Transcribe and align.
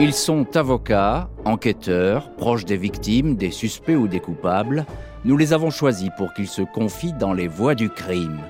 Ils 0.00 0.12
sont 0.12 0.56
avocats, 0.56 1.30
enquêteurs, 1.44 2.34
proches 2.34 2.64
des 2.64 2.76
victimes, 2.76 3.36
des 3.36 3.52
suspects 3.52 3.94
ou 3.94 4.08
des 4.08 4.18
coupables. 4.18 4.86
Nous 5.24 5.36
les 5.36 5.52
avons 5.52 5.70
choisis 5.70 6.10
pour 6.16 6.34
qu'ils 6.34 6.48
se 6.48 6.62
confient 6.62 7.12
dans 7.12 7.32
les 7.32 7.46
voies 7.46 7.76
du 7.76 7.88
crime. 7.88 8.40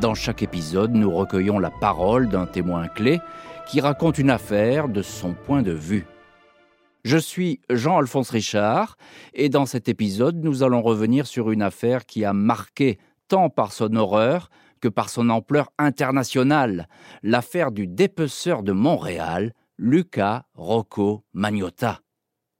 Dans 0.00 0.14
chaque 0.14 0.44
épisode, 0.44 0.94
nous 0.94 1.10
recueillons 1.10 1.58
la 1.58 1.70
parole 1.70 2.28
d'un 2.28 2.46
témoin 2.46 2.86
clé 2.86 3.20
qui 3.66 3.80
raconte 3.80 4.18
une 4.18 4.30
affaire 4.30 4.88
de 4.88 5.02
son 5.02 5.34
point 5.34 5.62
de 5.62 5.72
vue. 5.72 6.06
Je 7.04 7.18
suis 7.18 7.60
Jean-Alphonse 7.68 8.30
Richard 8.30 8.96
et 9.34 9.48
dans 9.48 9.66
cet 9.66 9.88
épisode, 9.88 10.36
nous 10.36 10.62
allons 10.62 10.82
revenir 10.82 11.26
sur 11.26 11.50
une 11.50 11.62
affaire 11.62 12.06
qui 12.06 12.24
a 12.24 12.32
marqué 12.32 13.00
tant 13.26 13.50
par 13.50 13.72
son 13.72 13.96
horreur 13.96 14.50
que 14.80 14.88
par 14.88 15.08
son 15.08 15.30
ampleur 15.30 15.72
internationale, 15.78 16.88
l'affaire 17.24 17.72
du 17.72 17.88
dépeceur 17.88 18.62
de 18.62 18.72
Montréal, 18.72 19.52
Luca 19.84 20.46
Rocco 20.54 21.24
Magnotta. 21.32 22.02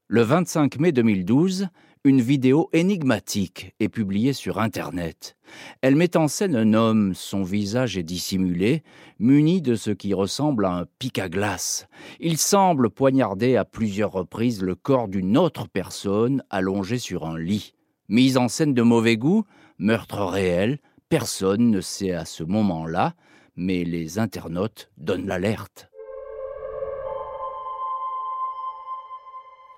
Le 0.08 0.22
25 0.22 0.80
mai 0.80 0.90
2012, 0.90 1.68
une 2.02 2.20
vidéo 2.20 2.68
énigmatique 2.72 3.76
est 3.78 3.88
publiée 3.88 4.32
sur 4.32 4.58
Internet. 4.58 5.36
Elle 5.82 5.95
met 5.95 6.16
en 6.16 6.26
scène 6.26 6.56
un 6.56 6.74
homme, 6.74 7.14
son 7.14 7.45
visage 7.45 7.96
est 7.96 8.02
dissimulé, 8.02 8.82
muni 9.20 9.62
de 9.62 9.76
ce 9.76 9.92
qui 9.92 10.14
ressemble 10.14 10.64
à 10.64 10.72
un 10.72 10.84
pic 10.98 11.20
à 11.20 11.28
glace. 11.28 11.86
Il 12.18 12.38
semble 12.38 12.90
poignarder 12.90 13.54
à 13.54 13.64
plusieurs 13.64 14.10
reprises 14.10 14.60
le 14.60 14.74
corps 14.74 15.06
d'une 15.06 15.38
autre 15.38 15.68
personne 15.68 16.42
allongée 16.50 16.98
sur 16.98 17.24
un 17.24 17.38
lit. 17.38 17.74
Mise 18.09 18.36
en 18.36 18.48
scène 18.48 18.74
de 18.74 18.82
mauvais 18.82 19.16
goût, 19.16 19.45
meurtre 19.78 20.24
réel, 20.24 20.80
personne 21.09 21.70
ne 21.70 21.80
sait 21.80 22.14
à 22.14 22.24
ce 22.24 22.42
moment-là, 22.42 23.14
mais 23.54 23.84
les 23.84 24.18
internautes 24.18 24.90
donnent 24.96 25.28
l'alerte. 25.28 25.91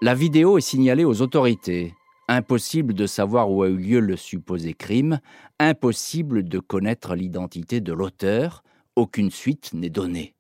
La 0.05 0.15
vidéo 0.15 0.59
est 0.59 0.61
signalée 0.61 1.07
aux 1.07 1.23
autorités. 1.23 1.95
Impossible 2.29 2.93
de 2.93 3.07
savoir 3.07 3.51
où 3.51 3.63
a 3.63 3.69
eu 3.69 3.77
lieu 3.79 4.01
le 4.01 4.17
supposé 4.17 4.75
crime, 4.75 5.19
impossible 5.59 6.47
de 6.47 6.59
connaître 6.59 7.15
l'identité 7.15 7.81
de 7.81 7.95
l'auteur, 7.95 8.63
aucune 8.97 9.31
suite 9.31 9.73
n'est 9.73 9.89
donnée. 9.89 10.35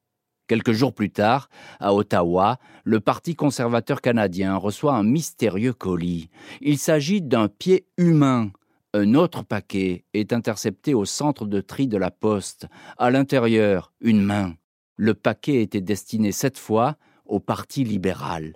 Quelques 0.48 0.73
jours 0.73 0.92
plus 0.92 1.09
tard, 1.09 1.48
à 1.81 1.95
Ottawa, 1.95 2.59
le 2.85 3.01
Parti 3.01 3.37
conservateur 3.37 4.03
canadien 4.03 4.55
reçoit 4.57 4.97
un 4.97 5.03
mystérieux 5.03 5.73
colis. 5.73 6.29
Il 6.61 6.77
s'agit 6.77 7.23
d'un 7.23 7.48
pied 7.48 7.87
humain. 7.97 8.51
Un 8.92 9.15
autre 9.15 9.45
paquet 9.45 10.05
est 10.12 10.35
intercepté 10.35 10.92
au 10.92 11.07
centre 11.07 11.47
de 11.47 11.62
tri 11.62 11.89
de 11.89 11.97
la 11.97 12.11
poste. 12.11 12.67
À 12.98 13.11
l'intérieur, 13.11 13.95
une 14.03 14.20
main. 14.20 14.57
Le 14.97 15.15
paquet 15.15 15.62
était 15.62 15.81
destiné 15.81 16.33
cette 16.33 16.59
fois 16.59 16.98
au 17.27 17.41
Parti 17.41 17.84
libéral. 17.84 18.55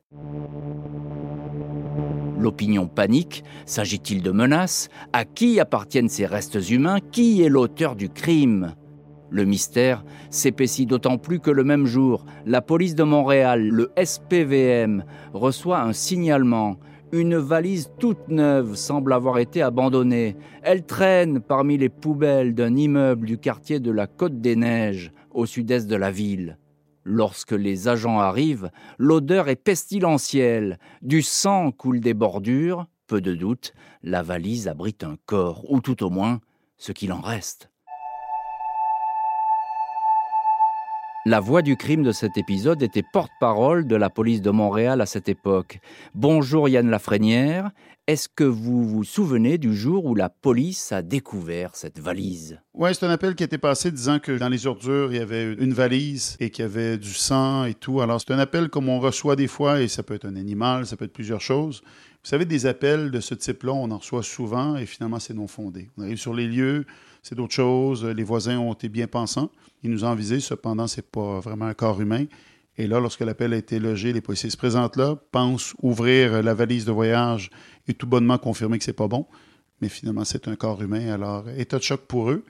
L'opinion 2.39 2.87
panique. 2.87 3.43
S'agit-il 3.67 4.23
de 4.23 4.31
menaces? 4.31 4.89
À 5.13 5.25
qui 5.25 5.59
appartiennent 5.59 6.09
ces 6.09 6.27
restes 6.27 6.71
humains? 6.71 6.99
Qui 7.13 7.43
est 7.43 7.49
l'auteur 7.49 7.97
du 7.97 8.09
crime? 8.09 8.75
Le 9.31 9.45
mystère 9.45 10.05
s'épaissit 10.31 10.87
d'autant 10.87 11.19
plus 11.19 11.41
que 11.41 11.51
le 11.51 11.65
même 11.65 11.85
jour, 11.85 12.25
la 12.47 12.63
police 12.63 12.95
de 12.95 13.03
Montréal, 13.03 13.69
le 13.69 13.91
SPVM, 14.03 15.05
reçoit 15.35 15.83
un 15.83 15.93
signalement. 15.93 16.77
Une 17.13 17.37
valise 17.37 17.91
toute 17.99 18.29
neuve 18.29 18.75
semble 18.75 19.13
avoir 19.13 19.39
été 19.39 19.61
abandonnée. 19.63 20.37
Elle 20.63 20.85
traîne 20.85 21.41
parmi 21.41 21.77
les 21.77 21.89
poubelles 21.89 22.55
d'un 22.55 22.77
immeuble 22.77 23.27
du 23.27 23.39
quartier 23.39 23.81
de 23.81 23.91
la 23.91 24.07
Côte 24.07 24.41
des 24.41 24.57
Neiges, 24.57 25.13
au 25.31 25.45
sud-est 25.45 25.89
de 25.89 25.97
la 25.97 26.11
ville. 26.11 26.59
Lorsque 27.11 27.53
les 27.53 27.89
agents 27.89 28.19
arrivent, 28.19 28.71
l'odeur 28.99 29.49
est 29.49 29.57
pestilentielle. 29.57 30.79
Du 31.01 31.23
sang 31.23 31.73
coule 31.73 32.01
des 32.01 32.13
bordures. 32.13 32.87
Peu 33.07 33.23
de 33.23 33.35
doute, 33.35 33.73
la 34.03 34.23
valise 34.23 34.69
abrite 34.69 35.05
un 35.05 35.17
corps, 35.25 35.65
ou 35.73 35.81
tout 35.81 36.05
au 36.05 36.11
moins 36.11 36.43
ce 36.77 36.93
qu'il 36.93 37.15
en 37.15 37.23
reste. 37.23 37.71
La 41.29 41.41
voix 41.41 41.61
du 41.61 41.77
crime 41.77 42.05
de 42.05 42.11
cet 42.11 42.39
épisode 42.39 42.83
était 42.83 43.03
porte-parole 43.03 43.87
de 43.87 43.97
la 43.97 44.09
police 44.09 44.41
de 44.41 44.49
Montréal 44.49 45.03
à 45.03 45.05
cette 45.05 45.29
époque. 45.29 45.79
Bonjour 46.15 46.71
Yann 46.71 46.89
Lafrenière. 46.89 47.71
Est-ce 48.07 48.31
que 48.31 48.45
vous 48.45 48.89
vous 48.89 49.05
souvenez 49.05 49.59
du 49.59 49.77
jour 49.77 50.07
où 50.07 50.15
la 50.15 50.31
police 50.31 50.91
a 50.91 51.03
découvert 51.03 51.77
cette 51.77 51.99
valise? 51.99 52.59
Oui, 52.73 52.95
c'est 52.95 53.05
un 53.05 53.11
appel 53.11 53.35
qui 53.35 53.45
été 53.45 53.59
passé 53.59 53.91
disant 53.91 54.21
que 54.21 54.33
dans 54.33 54.49
les 54.49 54.67
ordures, 54.67 55.13
il 55.13 55.19
y 55.19 55.21
avait 55.21 55.53
une 55.53 55.75
valise 55.75 56.39
et 56.41 56.49
qu'il 56.49 56.63
y 56.63 56.65
avait 56.65 56.97
du 56.97 57.13
sang 57.13 57.67
et 57.67 57.75
tout. 57.75 58.01
Alors, 58.01 58.23
c'est 58.23 58.33
un 58.33 58.39
appel 58.39 58.71
comme 58.71 58.89
on 58.89 58.99
reçoit 58.99 59.37
des 59.37 59.49
fois 59.49 59.83
et 59.83 59.89
ça 59.89 60.03
peut 60.03 60.15
être 60.15 60.25
un 60.25 60.37
animal, 60.37 60.87
ça 60.87 60.97
peut 60.97 61.05
être 61.05 61.13
plusieurs 61.13 61.43
choses. 61.43 61.83
Vous 62.23 62.31
savez, 62.31 62.45
des 62.45 62.67
appels 62.67 63.11
de 63.11 63.21
ce 63.21 63.35
type-là, 63.35 63.73
on 63.73 63.91
en 63.91 63.99
reçoit 63.99 64.23
souvent 64.23 64.77
et 64.77 64.87
finalement, 64.87 65.19
c'est 65.19 65.35
non 65.35 65.47
fondé. 65.47 65.89
On 65.97 66.03
arrive 66.03 66.19
sur 66.19 66.35
les 66.35 66.47
lieux, 66.47 66.85
c'est 67.23 67.35
d'autres 67.35 67.55
choses. 67.55 68.05
Les 68.05 68.25
voisins 68.25 68.59
ont 68.59 68.73
été 68.73 68.89
bien 68.89 69.07
pensants. 69.07 69.51
Ils 69.83 69.91
nous 69.91 70.05
ont 70.05 70.15
visé, 70.15 70.41
cependant, 70.41 70.87
c'est 70.87 71.09
pas 71.11 71.41
vraiment 71.41 71.67
un 71.67 71.75
corps 71.75 72.01
humain. 72.01 72.27
Et 72.77 72.87
là, 72.87 73.01
lorsque 73.01 73.21
l'appel 73.21 73.53
a 73.53 73.57
été 73.57 73.79
logé, 73.79 74.13
les 74.13 74.21
policiers 74.21 74.51
se 74.51 74.57
présentent 74.57 74.97
là, 74.97 75.17
pensent 75.33 75.75
ouvrir 75.83 76.43
la 76.43 76.55
valise 76.55 76.85
de 76.85 76.93
voyage 76.93 77.51
et 77.89 77.95
tout 77.95 78.07
bonnement 78.07 78.39
confirmer 78.39 78.79
que 78.79 78.85
c'est 78.85 78.93
pas 78.93 79.09
bon. 79.09 79.27
Mais 79.81 79.89
finalement, 79.89 80.25
c'est 80.25 80.49
un 80.49 80.57
corps 80.57 80.83
humain. 80.83 81.13
Alors, 81.13 81.49
état 81.51 81.79
de 81.79 81.83
choc 81.83 82.03
pour 82.03 82.31
eux. 82.31 82.45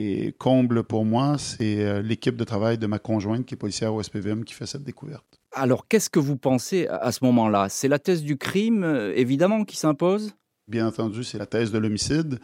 Et 0.00 0.32
comble 0.38 0.84
pour 0.84 1.04
moi, 1.04 1.38
c'est 1.38 1.84
euh, 1.84 2.02
l'équipe 2.02 2.36
de 2.36 2.44
travail 2.44 2.78
de 2.78 2.86
ma 2.86 3.00
conjointe 3.00 3.44
qui 3.44 3.54
est 3.54 3.56
policière 3.56 3.92
au 3.92 4.00
SPVM 4.00 4.44
qui 4.44 4.54
fait 4.54 4.66
cette 4.66 4.84
découverte. 4.84 5.27
Alors, 5.52 5.88
qu'est-ce 5.88 6.10
que 6.10 6.18
vous 6.18 6.36
pensez 6.36 6.86
à 6.88 7.10
ce 7.10 7.24
moment-là? 7.24 7.68
C'est 7.70 7.88
la 7.88 7.98
thèse 7.98 8.22
du 8.22 8.36
crime, 8.36 8.84
euh, 8.84 9.12
évidemment, 9.16 9.64
qui 9.64 9.76
s'impose? 9.76 10.34
Bien 10.68 10.86
entendu, 10.86 11.24
c'est 11.24 11.38
la 11.38 11.46
thèse 11.46 11.72
de 11.72 11.78
l'homicide. 11.78 12.38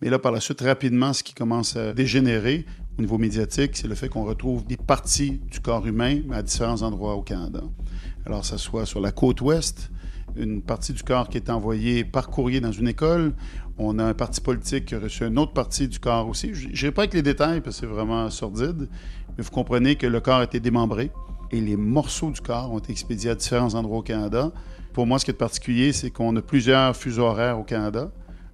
Mais 0.00 0.08
là, 0.08 0.18
par 0.18 0.32
la 0.32 0.40
suite, 0.40 0.62
rapidement, 0.62 1.12
ce 1.12 1.22
qui 1.22 1.34
commence 1.34 1.76
à 1.76 1.92
dégénérer 1.92 2.64
au 2.98 3.02
niveau 3.02 3.18
médiatique, 3.18 3.76
c'est 3.76 3.88
le 3.88 3.94
fait 3.94 4.08
qu'on 4.08 4.24
retrouve 4.24 4.66
des 4.66 4.78
parties 4.78 5.40
du 5.50 5.60
corps 5.60 5.86
humain 5.86 6.20
à 6.32 6.42
différents 6.42 6.82
endroits 6.82 7.14
au 7.14 7.22
Canada. 7.22 7.62
Alors, 8.24 8.44
ça 8.44 8.56
soit 8.56 8.86
sur 8.86 9.00
la 9.00 9.12
côte 9.12 9.42
ouest, 9.42 9.90
une 10.34 10.62
partie 10.62 10.94
du 10.94 11.02
corps 11.02 11.28
qui 11.28 11.36
est 11.36 11.50
envoyée 11.50 12.04
par 12.04 12.30
courrier 12.30 12.60
dans 12.60 12.72
une 12.72 12.88
école. 12.88 13.34
On 13.78 13.98
a 13.98 14.04
un 14.04 14.14
parti 14.14 14.40
politique 14.40 14.86
qui 14.86 14.94
a 14.94 14.98
reçu 14.98 15.24
une 15.24 15.38
autre 15.38 15.52
partie 15.52 15.88
du 15.88 15.98
corps 15.98 16.28
aussi. 16.28 16.54
Je 16.54 16.68
n'irai 16.68 16.92
pas 16.92 17.02
avec 17.02 17.14
les 17.14 17.22
détails 17.22 17.60
parce 17.60 17.76
que 17.76 17.80
c'est 17.86 17.92
vraiment 17.92 18.28
sordide, 18.30 18.88
mais 19.36 19.44
vous 19.44 19.50
comprenez 19.50 19.96
que 19.96 20.06
le 20.06 20.20
corps 20.20 20.40
a 20.40 20.44
été 20.44 20.60
démembré 20.60 21.10
et 21.50 21.60
les 21.60 21.76
morceaux 21.76 22.30
du 22.30 22.40
corps 22.40 22.72
ont 22.72 22.78
été 22.78 22.92
expédiés 22.92 23.30
à 23.30 23.34
différents 23.34 23.74
endroits 23.74 23.98
au 23.98 24.02
Canada. 24.02 24.52
Pour 24.92 25.06
moi, 25.06 25.18
ce 25.18 25.24
qui 25.24 25.30
est 25.30 25.34
particulier, 25.34 25.92
c'est 25.92 26.10
qu'on 26.10 26.34
a 26.36 26.42
plusieurs 26.42 26.96
fuseaux 26.96 27.24
horaires 27.24 27.58
au 27.58 27.64
Canada. 27.64 28.10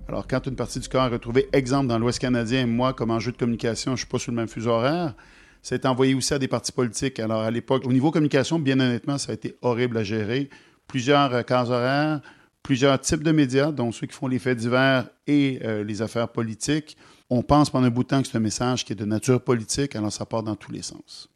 Alors, 0.09 0.27
quand 0.27 0.47
une 0.47 0.57
partie 0.57 0.81
du 0.81 0.89
corps 0.89 1.05
est 1.07 1.11
retrouvée, 1.11 1.49
exemple 1.53 1.87
dans 1.87 1.99
l'Ouest 1.99 2.19
canadien, 2.19 2.67
moi, 2.67 2.93
comme 2.93 3.11
enjeu 3.11 3.33
de 3.33 3.37
communication, 3.37 3.93
je 3.93 3.95
ne 3.95 3.99
suis 3.99 4.07
pas 4.07 4.19
sur 4.19 4.33
le 4.33 4.37
même 4.37 4.49
fuseau 4.49 4.71
horaire, 4.71 5.15
ça 5.63 5.77
a 5.77 5.79
été 5.79 5.87
envoyé 5.87 6.15
aussi 6.15 6.35
à 6.35 6.39
des 6.39 6.49
partis 6.49 6.73
politiques. 6.73 7.21
Alors, 7.21 7.43
à 7.43 7.51
l'époque, 7.51 7.87
au 7.87 7.93
niveau 7.93 8.11
communication, 8.11 8.59
bien 8.59 8.81
honnêtement, 8.81 9.17
ça 9.19 9.31
a 9.31 9.35
été 9.35 9.57
horrible 9.63 9.97
à 9.97 10.03
gérer. 10.03 10.51
Plusieurs 10.89 11.33
euh, 11.33 11.43
cases 11.43 11.71
horaires, 11.71 12.21
plusieurs 12.63 13.01
types 13.01 13.23
de 13.23 13.33
médias, 13.33 13.71
dont 13.71 13.93
ceux 13.93 14.07
qui 14.07 14.15
font 14.15 14.27
les 14.27 14.39
faits 14.41 14.59
divers 14.59 15.09
et 15.27 15.61
euh, 15.65 15.85
les 15.85 16.03
affaires 16.03 16.29
politiques. 16.29 16.97
On 17.31 17.43
pense 17.43 17.71
pendant 17.71 17.87
un 17.87 17.91
bout 17.91 18.03
de 18.03 18.09
temps 18.09 18.21
que 18.21 18.29
c'est 18.29 18.37
un 18.37 18.41
message 18.41 18.85
qui 18.85 18.93
est 18.93 18.97
de 18.97 19.05
nature 19.05 19.41
politique, 19.41 19.97
alors 19.97 20.13
ça 20.13 20.27
part 20.27 20.43
dans 20.43 20.57
tous 20.57 20.73
les 20.73 20.83
sens. 20.83 21.29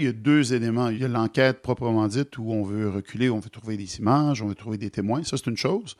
Il 0.00 0.04
y 0.04 0.08
a 0.08 0.12
deux 0.12 0.54
éléments. 0.54 0.90
Il 0.90 1.00
y 1.00 1.04
a 1.04 1.08
l'enquête 1.08 1.60
proprement 1.60 2.06
dite 2.06 2.38
où 2.38 2.52
on 2.52 2.62
veut 2.62 2.88
reculer, 2.88 3.30
on 3.30 3.40
veut 3.40 3.50
trouver 3.50 3.76
des 3.76 3.98
images, 3.98 4.42
on 4.42 4.46
veut 4.46 4.54
trouver 4.54 4.78
des 4.78 4.90
témoins. 4.90 5.24
Ça, 5.24 5.36
c'est 5.36 5.50
une 5.50 5.56
chose. 5.56 5.96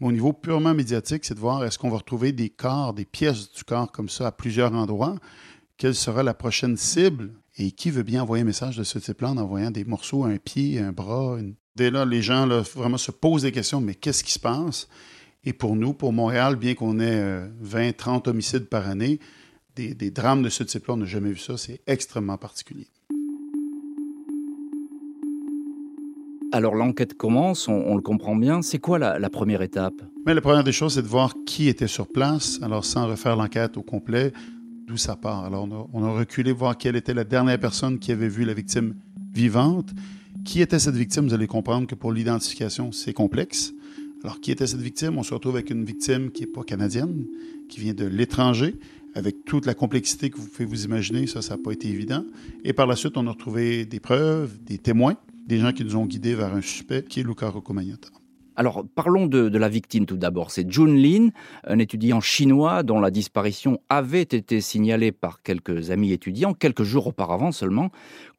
Mais 0.00 0.08
au 0.08 0.12
niveau 0.12 0.32
purement 0.32 0.74
médiatique, 0.74 1.24
c'est 1.24 1.34
de 1.34 1.38
voir 1.38 1.64
est-ce 1.64 1.78
qu'on 1.78 1.88
va 1.88 1.98
retrouver 1.98 2.32
des 2.32 2.48
corps, 2.50 2.92
des 2.92 3.04
pièces 3.04 3.52
du 3.52 3.62
corps 3.62 3.92
comme 3.92 4.08
ça 4.08 4.26
à 4.26 4.32
plusieurs 4.32 4.74
endroits? 4.74 5.14
Quelle 5.76 5.94
sera 5.94 6.24
la 6.24 6.34
prochaine 6.34 6.76
cible? 6.76 7.30
Et 7.56 7.70
qui 7.70 7.90
veut 7.90 8.02
bien 8.02 8.22
envoyer 8.22 8.42
un 8.42 8.46
message 8.46 8.76
de 8.76 8.84
ce 8.84 8.98
type-là 8.98 9.30
en 9.30 9.36
envoyant 9.36 9.70
des 9.70 9.84
morceaux, 9.84 10.24
un 10.24 10.38
pied, 10.38 10.80
un 10.80 10.92
bras. 10.92 11.38
Dès 11.76 11.90
là, 11.90 12.04
les 12.04 12.22
gens 12.22 12.46
là, 12.46 12.62
vraiment 12.74 12.98
se 12.98 13.12
posent 13.12 13.42
des 13.42 13.52
questions, 13.52 13.80
mais 13.80 13.94
qu'est-ce 13.94 14.24
qui 14.24 14.32
se 14.32 14.40
passe? 14.40 14.88
Et 15.44 15.52
pour 15.52 15.76
nous, 15.76 15.94
pour 15.94 16.12
Montréal, 16.12 16.56
bien 16.56 16.74
qu'on 16.74 16.98
ait 16.98 17.48
20, 17.60 17.80
euh, 17.80 17.92
30 17.96 18.28
homicides 18.28 18.66
par 18.68 18.88
année, 18.88 19.20
des, 19.76 19.94
des 19.94 20.10
drames 20.10 20.42
de 20.42 20.48
ce 20.48 20.64
type-là, 20.64 20.94
on 20.94 20.96
n'a 20.98 21.06
jamais 21.06 21.30
vu 21.30 21.38
ça. 21.38 21.56
C'est 21.56 21.80
extrêmement 21.86 22.36
particulier. 22.36 22.88
Alors 26.52 26.74
l'enquête 26.74 27.14
commence, 27.14 27.68
on, 27.68 27.94
le 27.96 28.02
comprend 28.02 28.36
bien. 28.36 28.62
C'est 28.62 28.78
quoi 28.78 28.98
la, 28.98 29.30
première 29.30 29.62
étape? 29.62 29.94
Mais 30.24 30.34
La 30.34 30.40
première 30.40 30.64
des 30.64 30.72
choses, 30.72 30.94
c'est 30.94 31.02
de 31.02 31.08
voir 31.08 31.34
qui 31.44 31.68
était 31.68 31.88
sur 31.88 32.06
place. 32.06 32.60
Alors 32.62 32.84
sans 32.84 33.06
refaire 33.06 33.36
l'enquête 33.36 33.76
au 33.76 33.82
complet, 33.82 34.32
d'où 34.86 34.96
ça 34.96 35.16
part? 35.16 35.44
Alors 35.44 35.68
on 35.92 36.04
a, 36.04 36.10
reculé 36.10 36.52
voir 36.52 36.78
quelle 36.78 36.96
était 36.96 37.14
la 37.14 37.24
dernière 37.24 37.58
personne 37.58 37.98
qui 37.98 38.12
avait 38.12 38.28
vu 38.28 38.44
la 38.44 38.54
victime 38.54 38.94
vivante. 39.32 39.90
Qui 40.44 40.60
était 40.60 40.78
cette 40.78 40.94
victime? 40.94 41.26
Vous 41.26 41.34
allez 41.34 41.48
comprendre 41.48 41.86
que 41.86 41.96
pour 41.96 42.12
l'identification, 42.12 42.92
c'est 42.92 43.12
complexe. 43.12 43.72
Alors 44.22 44.40
qui 44.40 44.52
était 44.52 44.66
cette 44.66 44.80
victime? 44.80 45.18
On 45.18 45.22
se 45.22 45.34
retrouve 45.34 45.56
avec 45.56 45.70
une 45.70 45.84
victime 45.84 46.30
qui 46.30 46.42
n'est 46.42 46.50
pas 46.50 46.62
canadienne, 46.62 47.26
qui 47.68 47.80
vient 47.80 47.94
de 47.94 48.06
l'étranger 48.06 48.76
avec 49.14 49.46
toute 49.46 49.64
la 49.64 49.72
complexité 49.72 50.28
que 50.28 50.36
vous 50.36 50.46
pouvez 50.46 50.66
vous 50.66 50.84
imaginer, 50.84 51.26
ça, 51.26 51.40
ça 51.40 51.56
n'a 51.56 51.62
pas 51.62 51.72
été 51.72 51.88
évident. 51.88 52.22
Et 52.64 52.74
par 52.74 52.86
la 52.86 52.96
suite, 52.96 53.16
on 53.16 53.26
a 53.26 53.30
retrouvé 53.30 53.86
des 53.86 53.98
preuves, 53.98 54.58
des 54.62 54.76
témoins 54.76 55.16
des 55.46 55.58
gens 55.58 55.72
qui 55.72 55.84
nous 55.84 55.96
ont 55.96 56.06
guidés 56.06 56.34
vers 56.34 56.54
un 56.54 56.60
suspect 56.60 57.04
qui 57.04 57.20
est 57.20 57.22
Luca 57.22 57.48
Rocco 57.48 57.72
Magnotta. 57.72 58.08
Alors, 58.58 58.84
parlons 58.94 59.26
de, 59.26 59.58
la 59.58 59.68
victime 59.68 60.06
tout 60.06 60.16
d'abord. 60.16 60.50
C'est 60.50 60.70
Jun 60.70 60.94
Lin, 60.94 61.28
un 61.66 61.78
étudiant 61.78 62.22
chinois 62.22 62.82
dont 62.82 63.00
la 63.00 63.10
disparition 63.10 63.80
avait 63.90 64.22
été 64.22 64.62
signalée 64.62 65.12
par 65.12 65.42
quelques 65.42 65.90
amis 65.90 66.12
étudiants 66.12 66.54
quelques 66.54 66.82
jours 66.82 67.06
auparavant 67.06 67.52
seulement. 67.52 67.90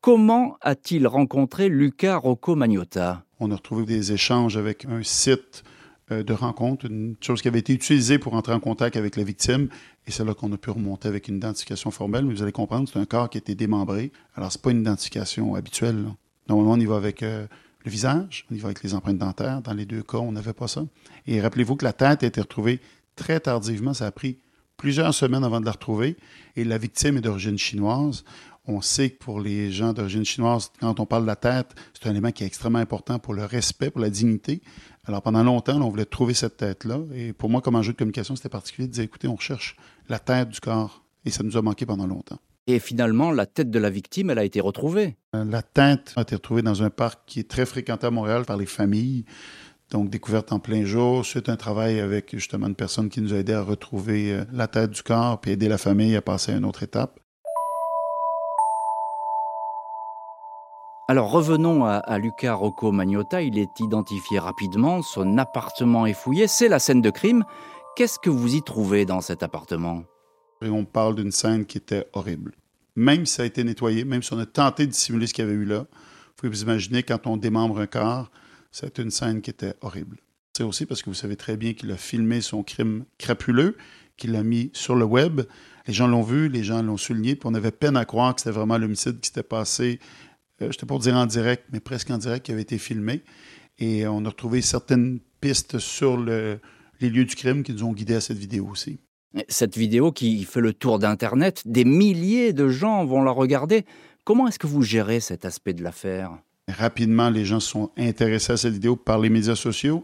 Comment 0.01 0.57
a-t-il 0.62 1.06
rencontré 1.06 1.69
Luca 1.69 2.18
Rocco 2.18 2.56
Magnotta? 2.56 3.24
On 3.39 3.51
a 3.51 3.56
retrouvé 3.56 3.86
des 3.86 4.12
échanges 4.12 4.57
avec 4.57 4.86
un 4.86 5.03
site 5.03 5.63
euh, 6.12 6.24
de 6.24 6.33
rencontre, 6.33 6.88
une 6.88 7.15
chose 7.21 7.44
qui 7.44 7.48
avait 7.48 7.60
été 7.60 7.74
utilisée 7.74 8.18
pour 8.18 8.33
entrer 8.33 8.53
en 8.53 8.60
contact 8.60 8.95
avec 8.95 9.18
la 9.18 9.24
victime. 9.24 9.69
Et 10.07 10.12
c'est 10.12 10.25
là 10.25 10.33
qu'on 10.33 10.51
a 10.51 10.57
pu 10.57 10.71
remonter 10.71 11.07
avec 11.07 11.27
une 11.27 11.36
identification 11.36 11.92
formelle. 11.92 12.25
Mais 12.25 12.33
vous 12.33 12.42
allez 12.42 12.51
comprendre, 12.51 12.89
c'est 12.92 12.98
un 12.98 13.06
corps 13.06 13.30
qui 13.30 13.38
a 13.38 13.39
été 13.39 13.53
démembré. 13.53 14.12
Alors, 14.33 14.51
ce 14.51 14.57
n'est 14.57 14.62
pas 14.63 14.71
une 14.71 14.81
identification 14.81 15.53
habituelle. 15.53 16.06
Normalement, 16.50 16.74
on 16.74 16.80
y 16.80 16.86
va 16.86 16.96
avec 16.96 17.24
euh, 17.24 17.48
le 17.84 17.92
visage, 17.92 18.46
on 18.52 18.56
y 18.56 18.60
va 18.60 18.68
avec 18.68 18.84
les 18.84 18.94
empreintes 18.94 19.18
dentaires. 19.18 19.62
Dans 19.62 19.74
les 19.74 19.86
deux 19.86 20.04
cas, 20.04 20.18
on 20.18 20.32
n'avait 20.32 20.54
pas 20.54 20.68
ça. 20.68 20.86
Et 21.26 21.42
rappelez-vous 21.42 21.76
que 21.76 21.86
la 21.86 21.94
tête 21.94 22.24
a 22.24 22.28
été 22.28 22.42
retrouvée 22.42 22.80
très 23.16 23.40
tardivement. 23.40 23.94
Ça 23.94 24.06
a 24.06 24.12
pris 24.12 24.40
plusieurs 24.78 25.14
semaines 25.14 25.44
avant 25.44 25.60
de 25.60 25.66
la 25.66 25.72
retrouver. 25.72 26.18
Et 26.56 26.64
la 26.64 26.78
victime 26.78 27.18
est 27.18 27.22
d'origine 27.22 27.58
chinoise. 27.58 28.24
On 28.66 28.82
sait 28.82 29.12
que 29.12 29.18
pour 29.18 29.40
les 29.40 29.72
gens 29.72 29.94
d'origine 29.94 30.26
chinoise, 30.26 30.72
quand 30.82 31.00
on 31.00 31.06
parle 31.06 31.24
de 31.24 31.28
la 31.28 31.38
tête, 31.38 31.74
c'est 31.94 32.08
un 32.10 32.12
élément 32.12 32.32
qui 32.32 32.44
est 32.44 32.48
extrêmement 32.48 32.80
important 32.80 33.18
pour 33.18 33.34
le 33.34 33.46
respect, 33.46 33.90
pour 33.90 34.02
la 34.02 34.10
dignité. 34.10 34.62
Alors 35.06 35.22
pendant 35.22 35.42
longtemps, 35.42 35.82
on 35.82 35.90
voulait 35.90 36.06
trouver 36.06 36.34
cette 36.34 36.58
tête-là. 36.58 37.00
Et 37.14 37.32
pour 37.32 37.50
moi, 37.50 37.62
comme 37.62 37.76
enjeu 37.76 37.94
de 37.94 37.98
communication, 37.98 38.36
c'était 38.36 38.50
particulier 38.50 38.90
de 38.90 38.94
dire, 38.94 39.04
écoutez, 39.04 39.30
on 39.30 39.36
recherche 39.36 39.78
la 40.10 40.20
tête 40.20 40.50
du 40.50 40.60
corps. 40.60 41.02
Et 41.24 41.32
ça 41.32 41.44
nous 41.44 41.56
a 41.56 41.62
manqué 41.62 41.86
pendant 41.86 42.08
longtemps. 42.08 42.40
Et 42.69 42.80
finalement, 42.80 43.31
la 43.31 43.46
tête 43.46 43.72
de 43.72 43.80
la 43.80 43.90
victime, 43.90 44.30
elle 44.30 44.40
a 44.40 44.44
été 44.44 44.60
retrouvée. 44.60 45.16
Euh, 45.36 45.46
la 45.46 45.62
tête 45.62 46.14
a 46.18 46.22
été 46.22 46.36
retrouvée 46.36 46.62
dans 46.62 46.84
un 46.84 46.90
parc 46.90 47.22
qui 47.25 47.40
est 47.40 47.50
très 47.50 47.66
fréquenté 47.66 48.06
à 48.06 48.12
Montréal 48.12 48.44
par 48.46 48.58
les 48.58 48.66
familles. 48.66 49.24
Donc, 49.90 50.10
découverte 50.10 50.52
en 50.52 50.60
plein 50.60 50.84
jour, 50.84 51.25
suite 51.25 51.48
à 51.48 51.54
un 51.54 51.56
travail 51.56 52.02
avec 52.02 52.31
justement 52.36 52.68
une 52.68 52.75
personne 52.75 53.08
qui 53.08 53.22
nous 53.22 53.34
a 53.34 53.38
aidé 53.38 53.54
à 53.54 53.62
retrouver 53.62 54.34
euh, 54.34 54.44
la 54.52 54.68
tête 54.68 54.92
du 54.92 55.02
corps, 55.02 55.40
puis 55.40 55.52
aider 55.52 55.69
la 55.69 55.78
famille 55.78 56.14
à 56.18 56.22
passer 56.22 56.52
à 56.52 56.58
une 56.58 56.66
autre 56.66 56.84
étape. 56.84 57.22
Alors 61.10 61.31
revenons 61.31 61.86
à, 61.86 62.18
Luca 62.18 62.54
Rocco 62.54 62.92
Magnotta. 62.92 63.42
Il 63.42 63.58
est 63.58 63.80
identifié 63.80 64.40
rapidement, 64.40 65.02
son 65.02 65.38
appartement 65.38 66.06
est 66.06 66.12
fouillé, 66.12 66.48
c'est 66.48 66.68
la 66.68 66.80
scène 66.80 67.02
de 67.02 67.10
crime. 67.10 67.46
Qu'est-ce 67.96 68.20
que 68.20 68.30
vous 68.30 68.56
y 68.56 68.62
trouvez 68.62 69.06
dans 69.06 69.22
cet 69.22 69.42
appartement? 69.42 70.04
On 70.62 70.86
parle 70.86 71.15
d'une 71.15 71.31
scène 71.31 71.65
qui 71.65 71.77
était 71.77 72.07
horrible. 72.13 72.54
Même 72.95 73.25
si 73.25 73.36
ça 73.36 73.44
a 73.44 73.45
été 73.45 73.63
nettoyé, 73.63 74.06
même 74.06 74.24
si 74.24 74.33
on 74.33 74.39
a 74.39 74.45
tenté 74.45 74.88
de 74.88 74.94
simuler 74.94 75.27
ce 75.27 75.33
qu'il 75.33 75.45
y 75.45 75.48
avait 75.48 75.56
eu 75.56 75.65
là, 75.65 75.80
vous 75.80 76.33
pouvez 76.36 76.50
vous 76.50 76.63
imaginer 76.63 77.04
quand 77.04 77.27
on 77.27 77.38
démembre 77.38 77.80
un 77.80 77.88
corps, 77.88 78.31
c'est 78.71 78.98
une 78.98 79.12
scène 79.12 79.42
qui 79.42 79.50
était 79.50 79.75
horrible. 79.81 80.18
C'est 80.56 80.63
aussi 80.63 80.86
parce 80.86 81.04
que 81.04 81.09
vous 81.09 81.15
savez 81.15 81.36
très 81.36 81.57
bien 81.57 81.74
qu'il 81.74 81.92
a 81.92 81.98
filmé 81.98 82.42
son 82.42 82.63
crime 82.63 83.06
crapuleux, 83.18 83.77
qu'il 84.18 84.31
l'a 84.31 84.44
mis 84.44 84.71
sur 84.74 84.95
le 84.95 85.06
web. 85.06 85.42
Les 85.86 85.94
gens 85.94 86.07
l'ont 86.07 86.24
vu, 86.24 86.50
les 86.50 86.63
gens 86.63 86.81
l'ont 86.81 86.98
souligné, 86.98 87.36
puis 87.36 87.48
on 87.48 87.53
avait 87.53 87.71
peine 87.71 87.95
à 87.95 88.06
croire 88.06 88.33
que 88.33 88.42
c'était 88.42 88.56
vraiment 88.56 88.77
l'homicide 88.77 89.19
qui 89.19 89.27
s'était 89.27 89.44
passé 89.44 90.00
je 90.60 90.65
ne 90.65 90.88
pas 90.88 90.98
dire 90.98 91.15
en 91.15 91.25
direct, 91.25 91.65
mais 91.71 91.80
presque 91.80 92.10
en 92.10 92.18
direct, 92.18 92.45
qui 92.45 92.51
avait 92.51 92.62
été 92.62 92.77
filmé. 92.77 93.24
Et 93.80 94.07
on 94.07 94.25
a 94.25 94.30
retrouvé 94.30 94.62
certaines 94.62 95.19
pistes 95.39 95.77
sur 95.80 96.18
les 96.18 96.60
lieux 97.00 97.25
du 97.25 97.36
crime 97.36 97.63
qui 97.63 97.74
nous 97.74 97.83
ont 97.83 97.94
guidés 97.94 98.15
à 98.15 98.21
cette 98.21 98.38
vidéo 98.38 98.68
aussi. 98.68 99.00
Cette 99.50 99.77
vidéo 99.77 100.12
qui 100.12 100.44
fait 100.45 100.62
le 100.62 100.74
tour 100.74 101.00
d'Internet, 101.00 101.63
des 101.65 101.85
milliers 101.85 102.53
de 102.53 102.69
gens 102.69 103.06
vont 103.06 103.21
la 103.21 103.31
regarder. 103.31 103.85
Comment 104.24 104.47
est-ce 104.47 104.59
que 104.59 104.68
vous 104.68 104.83
gérez 104.83 105.19
cet 105.19 105.45
aspect 105.45 105.74
de 105.74 105.83
l'affaire? 105.83 106.31
Rapidement, 106.68 107.29
les 107.29 107.45
gens 107.45 107.59
sont 107.59 107.91
intéressés 107.97 108.53
à 108.53 108.57
cette 108.57 108.74
vidéo 108.74 108.95
par 108.95 109.19
les 109.19 109.29
médias 109.29 109.56
sociaux. 109.56 110.03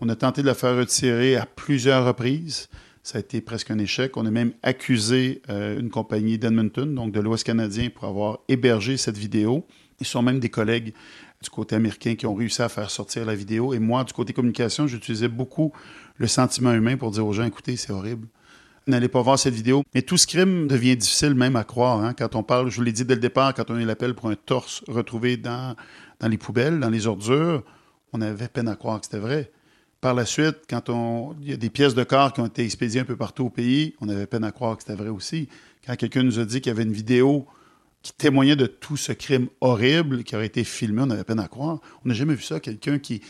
On 0.00 0.08
a 0.08 0.16
tenté 0.16 0.42
de 0.42 0.46
la 0.46 0.54
faire 0.54 0.76
retirer 0.76 1.36
à 1.36 1.44
plusieurs 1.44 2.06
reprises. 2.06 2.68
Ça 3.02 3.18
a 3.18 3.20
été 3.20 3.40
presque 3.40 3.70
un 3.70 3.78
échec. 3.78 4.16
On 4.16 4.26
a 4.26 4.30
même 4.30 4.52
accusé 4.62 5.42
euh, 5.48 5.78
une 5.78 5.90
compagnie 5.90 6.38
d'Edmonton, 6.38 6.94
donc 6.94 7.12
de 7.12 7.20
l'Ouest 7.20 7.44
canadien, 7.44 7.88
pour 7.90 8.04
avoir 8.04 8.38
hébergé 8.48 8.96
cette 8.96 9.18
vidéo. 9.18 9.66
Ils 10.00 10.06
sont 10.06 10.22
même 10.22 10.38
des 10.38 10.50
collègues 10.50 10.94
du 11.42 11.50
côté 11.50 11.74
américain 11.74 12.14
qui 12.14 12.26
ont 12.26 12.34
réussi 12.34 12.62
à 12.62 12.68
faire 12.68 12.90
sortir 12.90 13.24
la 13.24 13.34
vidéo. 13.34 13.74
Et 13.74 13.78
moi, 13.78 14.04
du 14.04 14.12
côté 14.12 14.32
communication, 14.32 14.86
j'utilisais 14.86 15.28
beaucoup 15.28 15.72
le 16.16 16.26
sentiment 16.26 16.72
humain 16.72 16.96
pour 16.96 17.10
dire 17.10 17.26
aux 17.26 17.32
gens, 17.32 17.44
écoutez, 17.44 17.76
c'est 17.76 17.92
horrible. 17.92 18.28
N'allez 18.88 19.08
pas 19.08 19.20
voir 19.20 19.38
cette 19.38 19.54
vidéo. 19.54 19.84
Mais 19.94 20.02
tout 20.02 20.16
ce 20.16 20.26
crime 20.26 20.66
devient 20.66 20.96
difficile 20.96 21.34
même 21.34 21.56
à 21.56 21.64
croire. 21.64 22.00
Hein. 22.02 22.14
Quand 22.14 22.34
on 22.34 22.42
parle, 22.42 22.70
je 22.70 22.76
vous 22.76 22.82
l'ai 22.82 22.92
dit 22.92 23.04
dès 23.04 23.14
le 23.14 23.20
départ, 23.20 23.52
quand 23.52 23.70
on 23.70 23.76
a 23.76 23.80
eu 23.80 23.84
l'appel 23.84 24.14
pour 24.14 24.30
un 24.30 24.34
torse 24.34 24.82
retrouvé 24.88 25.36
dans, 25.36 25.76
les 26.22 26.38
poubelles, 26.38 26.80
dans 26.80 26.88
les 26.88 27.06
ordures, 27.06 27.62
on 28.14 28.22
avait 28.22 28.48
peine 28.48 28.66
à 28.66 28.76
croire 28.76 28.98
que 29.00 29.06
c'était 29.06 29.18
vrai. 29.18 29.52
Par 30.00 30.14
la 30.14 30.24
suite, 30.24 30.60
quand 30.70 30.88
on, 30.88 31.36
il 31.42 31.50
y 31.50 31.52
a 31.52 31.56
des 31.56 31.68
pièces 31.68 31.94
de 31.94 32.02
corps 32.02 32.32
qui 32.32 32.40
ont 32.40 32.46
été 32.46 32.64
expédiées 32.64 33.00
un 33.00 33.04
peu 33.04 33.16
partout 33.16 33.44
au 33.44 33.50
pays, 33.50 33.94
on 34.00 34.08
avait 34.08 34.26
peine 34.26 34.44
à 34.44 34.52
croire 34.52 34.76
que 34.76 34.84
c'était 34.84 34.96
vrai 34.96 35.10
aussi. 35.10 35.48
Quand 35.86 35.94
quelqu'un 35.96 36.22
nous 36.22 36.38
a 36.38 36.44
dit 36.44 36.60
qu'il 36.60 36.70
y 36.70 36.74
avait 36.74 36.84
une 36.84 36.92
vidéo 36.92 37.46
qui 38.02 38.12
témoignait 38.12 38.56
de 38.56 38.66
tout 38.66 38.96
ce 38.96 39.12
crime 39.12 39.48
horrible 39.60 40.24
qui 40.24 40.34
aurait 40.34 40.46
été 40.46 40.64
filmé. 40.64 41.02
On 41.02 41.10
avait 41.10 41.24
peine 41.24 41.40
à 41.40 41.48
croire. 41.48 41.80
On 42.04 42.08
n'a 42.08 42.14
jamais 42.14 42.34
vu 42.34 42.42
ça, 42.42 42.60
quelqu'un 42.60 42.98
qui, 42.98 43.20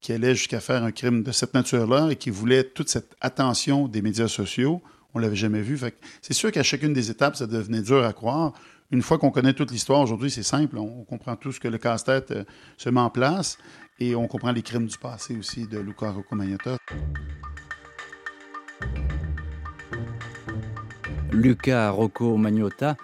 qui 0.00 0.12
allait 0.12 0.34
jusqu'à 0.34 0.60
faire 0.60 0.82
un 0.82 0.92
crime 0.92 1.22
de 1.22 1.32
cette 1.32 1.54
nature-là 1.54 2.10
et 2.10 2.16
qui 2.16 2.30
voulait 2.30 2.64
toute 2.64 2.88
cette 2.88 3.14
attention 3.20 3.88
des 3.88 4.02
médias 4.02 4.28
sociaux. 4.28 4.82
On 5.16 5.18
l'avait 5.18 5.34
jamais 5.34 5.62
vu. 5.62 5.80
C'est 6.20 6.34
sûr 6.34 6.52
qu'à 6.52 6.62
chacune 6.62 6.92
des 6.92 7.10
étapes, 7.10 7.36
ça 7.36 7.46
devenait 7.46 7.80
dur 7.80 8.04
à 8.04 8.12
croire. 8.12 8.52
Une 8.90 9.00
fois 9.00 9.16
qu'on 9.16 9.30
connaît 9.30 9.54
toute 9.54 9.70
l'histoire, 9.70 10.02
aujourd'hui, 10.02 10.30
c'est 10.30 10.42
simple. 10.42 10.76
On, 10.76 11.04
comprend 11.04 11.36
tout 11.36 11.52
ce 11.52 11.58
que 11.58 11.68
le 11.68 11.78
casse-tête 11.78 12.32
euh, 12.32 12.44
se 12.76 12.90
met 12.90 13.00
en 13.00 13.08
place 13.08 13.56
et 13.98 14.14
on 14.14 14.26
comprend 14.26 14.52
les 14.52 14.60
crimes 14.60 14.84
du 14.84 14.98
passé 14.98 15.34
aussi 15.38 15.66
de 15.66 15.78
Luca 15.78 16.10
Rocco 16.10 16.36
Magnotta. 16.36 16.76
Luca 21.32 21.88
Rocco 21.88 22.36
Magnotta 22.36 22.98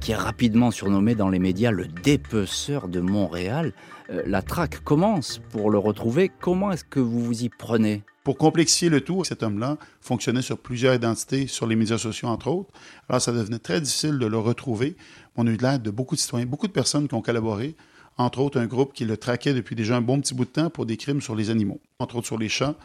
qui 0.00 0.12
est 0.12 0.16
rapidement 0.16 0.70
surnommé 0.70 1.14
dans 1.14 1.30
les 1.30 1.38
médias 1.38 1.70
le 1.70 1.86
dépeceur 1.86 2.88
de 2.88 3.00
Montréal. 3.00 3.72
Euh, 4.10 4.22
la 4.26 4.42
traque 4.42 4.82
commence 4.84 5.40
pour 5.50 5.70
le 5.70 5.78
retrouver. 5.78 6.30
Comment 6.40 6.72
est-ce 6.72 6.84
que 6.84 7.00
vous 7.00 7.20
vous 7.20 7.44
y 7.44 7.48
prenez? 7.48 8.02
Pour 8.22 8.38
complexifier 8.38 8.88
le 8.88 9.02
tout, 9.02 9.22
cet 9.24 9.42
homme-là 9.42 9.76
fonctionnait 10.00 10.42
sur 10.42 10.58
plusieurs 10.58 10.94
identités, 10.94 11.46
sur 11.46 11.66
les 11.66 11.76
médias 11.76 11.98
sociaux 11.98 12.28
entre 12.28 12.48
autres. 12.48 12.70
Alors 13.08 13.20
ça 13.20 13.32
devenait 13.32 13.58
très 13.58 13.80
difficile 13.80 14.18
de 14.18 14.26
le 14.26 14.38
retrouver. 14.38 14.96
On 15.36 15.46
a 15.46 15.50
eu 15.50 15.56
l'aide 15.56 15.82
de 15.82 15.90
beaucoup 15.90 16.14
de 16.14 16.20
citoyens, 16.20 16.46
beaucoup 16.46 16.66
de 16.66 16.72
personnes 16.72 17.06
qui 17.06 17.14
ont 17.14 17.20
collaboré, 17.20 17.76
entre 18.16 18.40
autres 18.40 18.58
un 18.58 18.66
groupe 18.66 18.94
qui 18.94 19.04
le 19.04 19.16
traquait 19.16 19.52
depuis 19.52 19.76
déjà 19.76 19.96
un 19.96 20.00
bon 20.00 20.20
petit 20.20 20.34
bout 20.34 20.46
de 20.46 20.50
temps 20.50 20.70
pour 20.70 20.86
des 20.86 20.96
crimes 20.96 21.20
sur 21.20 21.34
les 21.34 21.50
animaux, 21.50 21.80
entre 21.98 22.16
autres 22.16 22.26
sur 22.26 22.38
les 22.38 22.48
chats. 22.48 22.76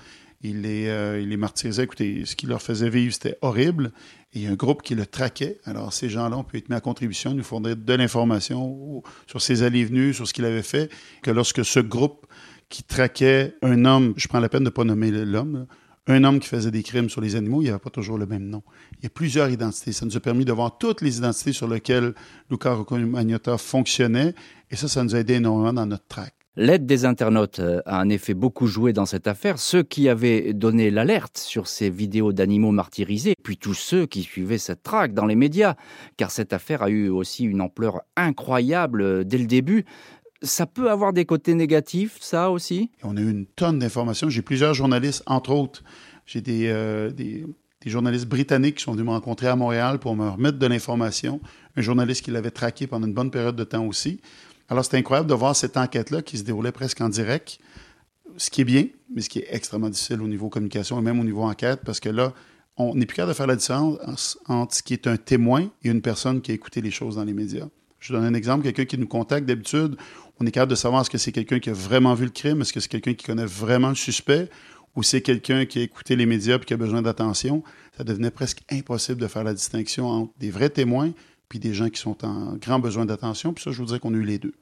Il 0.41 0.61
les, 0.61 0.87
euh, 0.87 1.19
il 1.21 1.37
martyrisait. 1.37 1.83
Écoutez, 1.83 2.23
ce 2.25 2.35
qu'il 2.35 2.49
leur 2.49 2.61
faisait 2.61 2.89
vivre, 2.89 3.13
c'était 3.13 3.37
horrible. 3.41 3.91
Et 4.33 4.39
il 4.39 4.43
y 4.43 4.47
a 4.47 4.51
un 4.51 4.55
groupe 4.55 4.81
qui 4.81 4.95
le 4.95 5.05
traquait. 5.05 5.59
Alors, 5.65 5.91
ces 5.91 6.09
gens-là 6.09 6.37
ont 6.37 6.43
pu 6.43 6.57
être 6.57 6.69
mis 6.69 6.75
à 6.75 6.81
contribution, 6.81 7.33
nous 7.33 7.43
fournir 7.43 7.75
de 7.75 7.93
l'information 7.93 9.03
sur 9.27 9.41
ses 9.41 9.63
allées 9.63 9.79
et 9.79 9.85
venues, 9.85 10.13
sur 10.13 10.27
ce 10.27 10.33
qu'il 10.33 10.45
avait 10.45 10.63
fait. 10.63 10.89
Que 11.21 11.31
lorsque 11.31 11.65
ce 11.65 11.79
groupe 11.79 12.25
qui 12.69 12.83
traquait 12.83 13.55
un 13.61 13.83
homme, 13.85 14.13
je 14.15 14.27
prends 14.27 14.39
la 14.39 14.47
peine 14.47 14.61
de 14.63 14.65
ne 14.65 14.69
pas 14.69 14.83
nommer 14.83 15.11
l'homme, 15.11 15.65
un 16.09 16.23
homme 16.23 16.39
qui 16.39 16.47
faisait 16.47 16.71
des 16.71 16.81
crimes 16.81 17.09
sur 17.09 17.21
les 17.21 17.35
animaux, 17.35 17.61
il 17.61 17.65
n'y 17.65 17.69
avait 17.69 17.79
pas 17.79 17.89
toujours 17.89 18.17
le 18.17 18.25
même 18.25 18.49
nom. 18.49 18.63
Il 18.97 19.03
y 19.03 19.05
a 19.05 19.09
plusieurs 19.09 19.49
identités. 19.49 19.91
Ça 19.91 20.05
nous 20.05 20.17
a 20.17 20.19
permis 20.19 20.45
de 20.45 20.51
voir 20.51 20.77
toutes 20.77 21.01
les 21.01 21.17
identités 21.17 21.53
sur 21.53 21.67
lesquelles 21.67 22.13
Luca 22.49 22.73
Rocco 22.73 22.97
Magnotta 22.97 23.57
fonctionnait. 23.57 24.33
Et 24.71 24.75
ça, 24.75 24.87
ça 24.87 25.03
nous 25.03 25.15
a 25.15 25.19
aidé 25.19 25.35
énormément 25.35 25.73
dans 25.73 25.85
notre 25.85 26.07
traque. 26.07 26.38
L'aide 26.55 26.85
des 26.85 27.05
internautes 27.05 27.59
euh, 27.59 27.81
a 27.85 28.01
en 28.01 28.09
effet 28.09 28.33
beaucoup 28.33 28.65
joué 28.65 28.91
dans 28.91 29.05
cette 29.05 29.27
affaire. 29.27 29.59
Ceux 29.59 29.83
qui 29.83 30.09
avaient 30.09 30.53
donné 30.53 30.89
l'alerte 30.89 31.37
sur 31.37 31.67
ces 31.67 31.89
vidéos 31.89 32.33
d'animaux 32.33 32.71
martyrisés, 32.71 33.35
puis 33.43 33.57
tous 33.57 33.75
ceux 33.75 34.07
qui 34.07 34.23
suivaient 34.23 34.57
cette 34.57 34.81
traque 34.81 35.13
dans 35.13 35.25
les 35.25 35.35
médias, 35.35 35.75
car 36.17 36.31
cette 36.31 36.51
affaire 36.51 36.81
a 36.81 36.89
eu 36.89 37.07
aussi 37.09 37.45
une 37.45 37.61
ampleur 37.61 38.01
incroyable 38.17 39.01
euh, 39.01 39.23
dès 39.23 39.37
le 39.37 39.45
début. 39.45 39.85
Ça 40.41 40.65
peut 40.65 40.89
avoir 40.89 41.13
des 41.13 41.25
côtés 41.25 41.53
négatifs, 41.53 42.17
ça 42.19 42.49
aussi? 42.49 42.89
On 43.03 43.15
a 43.15 43.21
eu 43.21 43.29
une 43.29 43.45
tonne 43.45 43.79
d'informations. 43.79 44.29
J'ai 44.29 44.41
plusieurs 44.41 44.73
journalistes, 44.73 45.21
entre 45.27 45.51
autres. 45.51 45.83
J'ai 46.25 46.41
des, 46.41 46.67
euh, 46.67 47.11
des, 47.11 47.45
des, 47.81 47.89
journalistes 47.89 48.27
britanniques 48.27 48.77
qui 48.77 48.83
sont 48.83 48.93
venus 48.93 49.05
me 49.05 49.11
rencontrer 49.11 49.47
à 49.47 49.55
Montréal 49.55 49.99
pour 49.99 50.15
me 50.15 50.29
remettre 50.29 50.57
de 50.57 50.65
l'information. 50.65 51.41
Un 51.75 51.81
journaliste 51.81 52.23
qui 52.23 52.31
l'avait 52.31 52.51
traqué 52.51 52.87
pendant 52.87 53.05
une 53.05 53.13
bonne 53.13 53.31
période 53.31 53.55
de 53.55 53.63
temps 53.63 53.85
aussi. 53.85 54.19
Alors, 54.69 54.85
c'est 54.85 54.97
incroyable 54.97 55.27
de 55.27 55.33
voir 55.33 55.55
cette 55.55 55.77
enquête-là 55.77 56.21
qui 56.21 56.37
se 56.37 56.43
déroulait 56.43 56.71
presque 56.71 57.01
en 57.01 57.09
direct, 57.09 57.59
ce 58.37 58.51
qui 58.51 58.61
est 58.61 58.65
bien, 58.65 58.85
mais 59.13 59.21
ce 59.21 59.29
qui 59.29 59.39
est 59.39 59.47
extrêmement 59.49 59.89
difficile 59.89 60.21
au 60.21 60.27
niveau 60.27 60.49
communication 60.49 60.99
et 60.99 61.01
même 61.01 61.19
au 61.19 61.23
niveau 61.23 61.41
enquête, 61.41 61.81
parce 61.83 61.99
que 61.99 62.09
là, 62.09 62.33
on 62.77 62.93
n'est 62.95 63.05
plus 63.05 63.15
capable 63.15 63.33
de 63.33 63.37
faire 63.37 63.47
la 63.47 63.55
différence 63.55 64.37
entre 64.47 64.75
ce 64.75 64.83
qui 64.83 64.93
est 64.93 65.07
un 65.07 65.17
témoin 65.17 65.69
et 65.83 65.89
une 65.89 66.01
personne 66.01 66.41
qui 66.41 66.51
a 66.51 66.53
écouté 66.53 66.81
les 66.81 66.91
choses 66.91 67.15
dans 67.15 67.23
les 67.23 67.33
médias. 67.33 67.67
Je 67.99 68.13
donne 68.13 68.23
un 68.23 68.33
exemple, 68.33 68.63
quelqu'un 68.63 68.85
qui 68.85 68.97
nous 68.97 69.07
contacte 69.07 69.45
d'habitude, 69.45 69.97
on 70.39 70.45
est 70.45 70.51
capable 70.51 70.69
de 70.69 70.75
savoir 70.75 71.01
est-ce 71.01 71.09
que 71.09 71.17
c'est 71.17 71.33
quelqu'un 71.33 71.59
qui 71.59 71.69
a 71.69 71.73
vraiment 71.73 72.13
vu 72.13 72.25
le 72.25 72.31
crime, 72.31 72.61
est-ce 72.61 72.71
que 72.71 72.79
c'est 72.79 72.87
quelqu'un 72.87 73.15
qui 73.15 73.25
connaît 73.25 73.45
vraiment 73.45 73.89
le 73.89 73.95
suspect, 73.95 74.49
ou 74.95 75.03
c'est 75.03 75.21
quelqu'un 75.21 75.65
qui 75.65 75.79
a 75.79 75.81
écouté 75.81 76.15
les 76.15 76.25
médias 76.25 76.57
et 76.57 76.59
qui 76.59 76.73
a 76.73 76.77
besoin 76.77 77.01
d'attention. 77.01 77.63
Ça 77.97 78.03
devenait 78.03 78.31
presque 78.31 78.61
impossible 78.71 79.19
de 79.19 79.27
faire 79.27 79.43
la 79.43 79.53
distinction 79.53 80.07
entre 80.07 80.33
des 80.39 80.51
vrais 80.51 80.69
témoins 80.69 81.11
puis 81.49 81.59
des 81.59 81.73
gens 81.73 81.89
qui 81.89 81.99
sont 81.99 82.23
en 82.23 82.53
grand 82.55 82.79
besoin 82.79 83.05
d'attention. 83.05 83.53
Puis 83.53 83.63
ça, 83.63 83.71
je 83.71 83.79
vous 83.79 83.85
dirais 83.85 83.99
qu'on 83.99 84.13
a 84.13 84.17
eu 84.17 84.23
les 84.23 84.37
deux. 84.37 84.53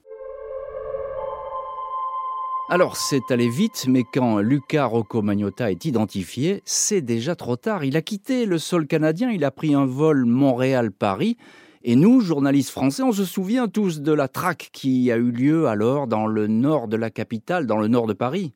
Alors 2.70 2.98
c'est 2.98 3.32
allé 3.32 3.48
vite, 3.48 3.86
mais 3.88 4.04
quand 4.04 4.40
Luca 4.40 4.86
Rocco 4.86 5.22
Magnotta 5.22 5.72
est 5.72 5.86
identifié, 5.86 6.62
c'est 6.66 7.02
déjà 7.02 7.34
trop 7.34 7.56
tard. 7.56 7.86
Il 7.86 7.96
a 7.96 8.02
quitté 8.02 8.46
le 8.46 8.58
sol 8.58 8.88
canadien, 8.88 9.32
il 9.32 9.46
a 9.46 9.52
pris 9.52 9.74
un 9.74 9.86
vol 9.86 10.26
Montréal-Paris. 10.26 11.38
Et 11.84 11.96
nous, 11.96 12.20
journalistes 12.20 12.72
français, 12.72 13.04
on 13.04 13.14
se 13.14 13.24
souvient 13.24 13.70
tous 13.70 14.02
de 14.02 14.12
la 14.12 14.28
traque 14.28 14.70
qui 14.74 15.10
a 15.14 15.16
eu 15.16 15.32
lieu 15.32 15.68
alors 15.68 16.08
dans 16.08 16.28
le 16.28 16.48
nord 16.48 16.90
de 16.90 16.98
la 16.98 17.10
capitale, 17.10 17.68
dans 17.68 17.78
le 17.78 17.88
nord 17.88 18.08
de 18.08 18.14
Paris. 18.14 18.52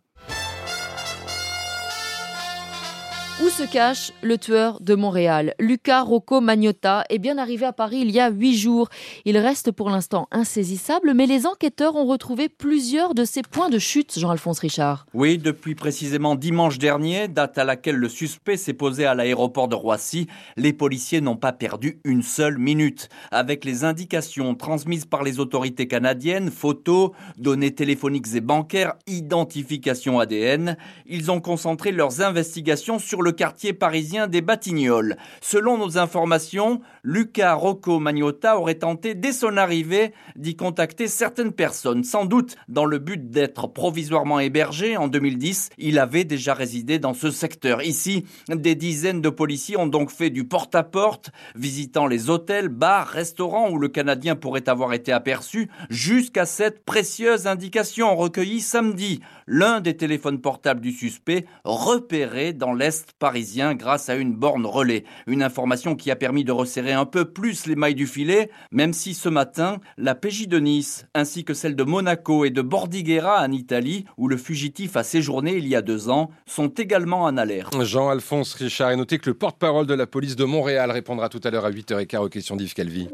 Où 3.43 3.49
se 3.49 3.63
cache 3.63 4.11
le 4.21 4.37
tueur 4.37 4.79
de 4.81 4.93
Montréal? 4.93 5.55
Luca 5.57 6.01
Rocco 6.01 6.41
Magnotta 6.41 7.05
est 7.09 7.17
bien 7.17 7.39
arrivé 7.39 7.65
à 7.65 7.73
Paris 7.73 8.01
il 8.03 8.11
y 8.11 8.19
a 8.19 8.29
huit 8.29 8.55
jours. 8.55 8.87
Il 9.25 9.35
reste 9.35 9.71
pour 9.71 9.89
l'instant 9.89 10.27
insaisissable, 10.31 11.15
mais 11.15 11.25
les 11.25 11.47
enquêteurs 11.47 11.95
ont 11.95 12.05
retrouvé 12.05 12.49
plusieurs 12.49 13.15
de 13.15 13.25
ses 13.25 13.41
points 13.41 13.69
de 13.69 13.79
chute, 13.79 14.19
Jean-Alphonse 14.19 14.59
Richard. 14.59 15.07
Oui, 15.15 15.39
depuis 15.39 15.73
précisément 15.73 16.35
dimanche 16.35 16.77
dernier, 16.77 17.27
date 17.27 17.57
à 17.57 17.63
laquelle 17.63 17.95
le 17.95 18.09
suspect 18.09 18.57
s'est 18.57 18.73
posé 18.73 19.05
à 19.05 19.15
l'aéroport 19.15 19.67
de 19.67 19.75
Roissy, 19.75 20.27
les 20.55 20.73
policiers 20.73 21.21
n'ont 21.21 21.35
pas 21.35 21.51
perdu 21.51 21.99
une 22.03 22.21
seule 22.21 22.59
minute. 22.59 23.09
Avec 23.31 23.65
les 23.65 23.83
indications 23.83 24.53
transmises 24.53 25.05
par 25.05 25.23
les 25.23 25.39
autorités 25.39 25.87
canadiennes, 25.87 26.51
photos, 26.51 27.09
données 27.39 27.73
téléphoniques 27.73 28.35
et 28.35 28.41
bancaires, 28.41 28.93
identification 29.07 30.19
ADN, 30.19 30.77
ils 31.07 31.31
ont 31.31 31.41
concentré 31.41 31.91
leurs 31.91 32.21
investigations 32.21 32.99
sur 32.99 33.23
le 33.23 33.30
quartier 33.31 33.73
parisien 33.73 34.27
des 34.27 34.41
Batignolles. 34.41 35.17
Selon 35.41 35.77
nos 35.77 35.97
informations, 35.97 36.81
Luca 37.03 37.53
Rocco 37.53 37.99
Magnotta 37.99 38.57
aurait 38.57 38.75
tenté 38.75 39.15
dès 39.15 39.33
son 39.33 39.57
arrivée 39.57 40.13
d'y 40.35 40.55
contacter 40.55 41.07
certaines 41.07 41.53
personnes, 41.53 42.03
sans 42.03 42.25
doute 42.25 42.55
dans 42.67 42.85
le 42.85 42.99
but 42.99 43.29
d'être 43.29 43.67
provisoirement 43.67 44.39
hébergé. 44.39 44.97
En 44.97 45.07
2010, 45.07 45.69
il 45.77 45.99
avait 45.99 46.23
déjà 46.23 46.53
résidé 46.53 46.99
dans 46.99 47.13
ce 47.13 47.31
secteur. 47.31 47.81
Ici, 47.81 48.25
des 48.49 48.75
dizaines 48.75 49.21
de 49.21 49.29
policiers 49.29 49.77
ont 49.77 49.87
donc 49.87 50.11
fait 50.11 50.29
du 50.29 50.45
porte-à-porte, 50.45 51.31
visitant 51.55 52.07
les 52.07 52.29
hôtels, 52.29 52.69
bars, 52.69 53.07
restaurants 53.07 53.69
où 53.69 53.77
le 53.77 53.87
Canadien 53.87 54.35
pourrait 54.35 54.69
avoir 54.69 54.93
été 54.93 55.11
aperçu, 55.11 55.69
jusqu'à 55.89 56.45
cette 56.45 56.85
précieuse 56.85 57.47
indication 57.47 58.15
recueillie 58.15 58.61
samedi. 58.61 59.21
L'un 59.47 59.81
des 59.81 59.97
téléphones 59.97 60.39
portables 60.39 60.81
du 60.81 60.91
suspect 60.91 61.45
repéré 61.63 62.53
dans 62.53 62.73
l'Est 62.73 63.11
parisien 63.21 63.75
grâce 63.75 64.09
à 64.09 64.15
une 64.15 64.33
borne 64.33 64.65
relais. 64.65 65.05
Une 65.27 65.43
information 65.43 65.95
qui 65.95 66.09
a 66.09 66.15
permis 66.15 66.43
de 66.43 66.51
resserrer 66.51 66.91
un 66.91 67.05
peu 67.05 67.23
plus 67.23 67.67
les 67.67 67.75
mailles 67.75 67.95
du 67.95 68.07
filet, 68.07 68.49
même 68.71 68.93
si 68.93 69.13
ce 69.13 69.29
matin, 69.29 69.77
la 69.97 70.15
PJ 70.15 70.47
de 70.47 70.59
Nice, 70.59 71.05
ainsi 71.13 71.45
que 71.45 71.53
celle 71.53 71.75
de 71.75 71.83
Monaco 71.83 72.45
et 72.45 72.49
de 72.49 72.63
Bordighera 72.63 73.45
en 73.45 73.51
Italie, 73.51 74.05
où 74.17 74.27
le 74.27 74.37
fugitif 74.37 74.97
a 74.97 75.03
séjourné 75.03 75.55
il 75.55 75.67
y 75.67 75.75
a 75.75 75.83
deux 75.83 76.09
ans, 76.09 76.31
sont 76.47 76.69
également 76.69 77.21
en 77.21 77.37
alerte. 77.37 77.79
Jean-Alphonse 77.83 78.55
Richard, 78.55 78.91
et 78.91 78.95
notez 78.95 79.19
que 79.19 79.29
le 79.29 79.35
porte-parole 79.35 79.85
de 79.85 79.93
la 79.93 80.07
police 80.07 80.35
de 80.35 80.45
Montréal 80.45 80.89
répondra 80.89 81.29
tout 81.29 81.41
à 81.43 81.51
l'heure 81.51 81.65
à 81.65 81.71
8h15 81.71 82.17
aux 82.17 82.29
questions 82.29 82.55
d'Yves 82.55 82.73
Calvi. 82.73 83.07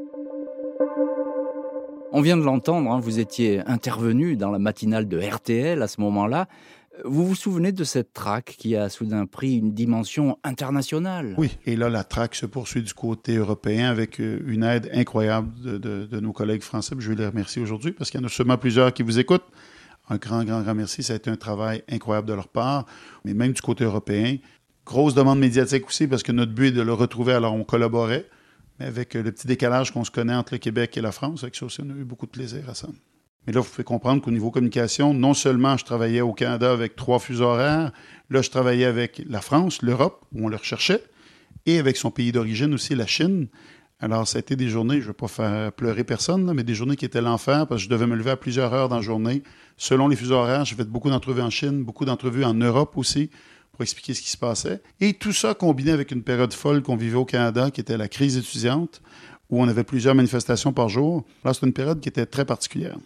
On 2.14 2.22
vient 2.22 2.38
de 2.38 2.44
l'entendre, 2.44 2.90
hein, 2.90 3.00
vous 3.02 3.20
étiez 3.20 3.62
intervenu 3.68 4.38
dans 4.38 4.52
la 4.52 4.60
matinale 4.60 5.10
de 5.10 5.20
RTL 5.20 5.82
à 5.82 5.88
ce 5.88 6.00
moment-là. 6.00 6.48
Vous 7.06 7.28
vous 7.28 7.36
souvenez 7.36 7.72
de 7.72 7.84
cette 7.84 8.14
traque 8.14 8.56
qui 8.58 8.76
a 8.76 8.90
soudain 8.90 9.26
pris 9.26 9.56
une 9.56 9.74
dimension 9.74 10.40
internationale? 10.44 11.36
Oui, 11.38 11.58
et 11.66 11.76
là, 11.76 11.90
la 11.90 12.04
traque 12.04 12.36
se 12.36 12.46
poursuit 12.46 12.82
du 12.82 12.94
côté 12.94 13.36
européen 13.36 13.90
avec 13.90 14.20
euh, 14.20 14.40
une 14.48 14.64
aide 14.64 14.90
incroyable 14.94 15.50
de, 15.62 16.20
nos 16.20 16.34
collègues 16.34 16.64
français. 16.64 16.96
Je 16.98 17.10
vais 17.10 17.16
les 17.16 17.28
remercier 17.28 17.62
aujourd'hui 17.62 17.92
parce 17.92 18.10
qu'il 18.10 18.20
y 18.20 18.24
en 18.24 18.26
a 18.26 18.30
sûrement 18.30 18.58
plusieurs 18.58 18.94
qui 18.94 19.04
vous 19.04 19.20
écoutent. 19.20 19.46
Un 20.10 20.18
grand, 20.18 20.44
grand, 20.44 20.62
grand 20.62 20.74
merci. 20.74 21.04
Ça 21.04 21.14
a 21.14 21.16
été 21.18 21.30
un 21.30 21.36
travail 21.36 21.84
incroyable 21.90 22.28
de 22.28 22.34
leur 22.34 22.48
part, 22.48 22.86
mais 23.26 23.34
même 23.34 23.52
du 23.52 23.62
côté 23.62 23.84
européen. 23.84 24.38
Grosse 24.86 25.14
demande 25.14 25.40
médiatique 25.40 25.86
aussi 25.88 26.08
parce 26.08 26.24
que 26.24 26.32
notre 26.32 26.54
but 26.54 26.68
est 26.68 26.72
de 26.72 26.82
le 26.82 26.94
retrouver, 26.94 27.34
alors 27.34 27.54
on 27.54 27.64
collaborait, 27.64 28.26
mais 28.80 28.86
avec 28.86 29.16
euh, 29.16 29.22
le 29.22 29.32
petit 29.32 29.48
décalage 29.48 29.92
qu'on 29.92 30.04
se 30.04 30.12
connaît 30.12 30.36
entre 30.36 30.54
le 30.54 30.60
Québec 30.60 30.98
et 30.98 31.02
la 31.02 31.12
France, 31.12 31.44
avec 31.44 31.56
ça 31.56 31.66
aussi, 31.66 31.82
on 31.82 31.90
a 31.90 31.94
eu 31.94 32.06
beaucoup 32.06 32.26
de 32.26 32.32
plaisir 32.32 32.68
à 32.70 32.74
ça. 32.74 32.88
Mais 33.48 33.54
là, 33.54 33.62
vous 33.62 33.70
pouvez 33.70 33.86
comprendre 33.86 34.22
qu'au 34.22 34.32
niveau 34.32 34.52
communication, 34.52 35.14
non 35.14 35.34
seulement 35.34 35.78
je 35.78 35.86
travaillais 35.86 36.20
au 36.20 36.34
Canada 36.34 36.70
avec 36.70 36.98
trois 36.98 37.18
fuseaux 37.18 37.46
horaires, 37.46 37.94
là, 38.30 38.42
je 38.42 38.50
travaillais 38.50 38.86
avec 38.86 39.24
la 39.28 39.40
France, 39.40 39.82
l'Europe, 39.82 40.26
où 40.34 40.46
on 40.46 40.50
le 40.50 40.58
recherchait, 40.58 41.02
et 41.66 41.80
avec 41.80 41.96
son 41.96 42.12
pays 42.12 42.34
d'origine 42.34 42.74
aussi, 42.74 42.94
la 42.94 43.08
Chine. 43.08 43.48
Alors, 44.02 44.28
ça 44.28 44.38
a 44.38 44.40
été 44.42 44.58
des 44.58 44.68
journées, 44.68 44.96
je 44.96 45.04
ne 45.04 45.08
vais 45.08 45.14
pas 45.14 45.30
faire 45.30 45.72
pleurer 45.72 46.04
personne, 46.04 46.52
mais 46.54 46.64
des 46.64 46.76
journées 46.76 46.98
qui 46.98 47.06
étaient 47.06 47.22
l'enfer 47.22 47.66
parce 47.68 47.82
que 47.82 47.86
je 47.86 47.90
devais 47.90 48.06
me 48.06 48.16
lever 48.16 48.32
à 48.32 48.36
plusieurs 48.36 48.74
heures 48.74 48.90
dans 48.90 48.98
la 48.98 49.02
journée. 49.02 49.44
Selon 49.78 50.10
les 50.10 50.18
fuseaux 50.18 50.36
horaires, 50.36 50.66
j'ai 50.66 50.76
fait 50.76 50.84
beaucoup 50.84 51.10
d'entrevues 51.10 51.42
en 51.42 51.50
Chine, 51.50 51.84
beaucoup 51.84 52.06
d'entrevues 52.06 52.44
en 52.44 52.54
Europe 52.54 52.98
aussi 52.98 53.30
pour 53.72 53.82
expliquer 53.82 54.14
ce 54.14 54.22
qui 54.22 54.30
se 54.30 54.38
passait. 54.38 54.82
Et 55.00 55.14
tout 55.14 55.34
ça 55.34 55.54
combiné 55.54 55.92
avec 55.92 56.12
une 56.12 56.22
période 56.22 56.54
folle 56.54 56.84
qu'on 56.84 56.98
vivait 56.98 57.18
au 57.18 57.26
Canada, 57.26 57.72
qui 57.72 57.80
était 57.80 57.98
la 57.98 58.10
crise 58.10 58.38
étudiante, 58.38 59.02
où 59.50 59.62
on 59.62 59.68
avait 59.68 59.86
plusieurs 59.86 60.16
manifestations 60.16 60.74
par 60.74 60.90
jour. 60.90 61.26
Là, 61.46 61.54
c'était 61.54 61.68
une 61.68 61.74
période 61.74 62.02
qui 62.02 62.10
était 62.10 62.26
très 62.26 62.46
particulière. 62.46 62.98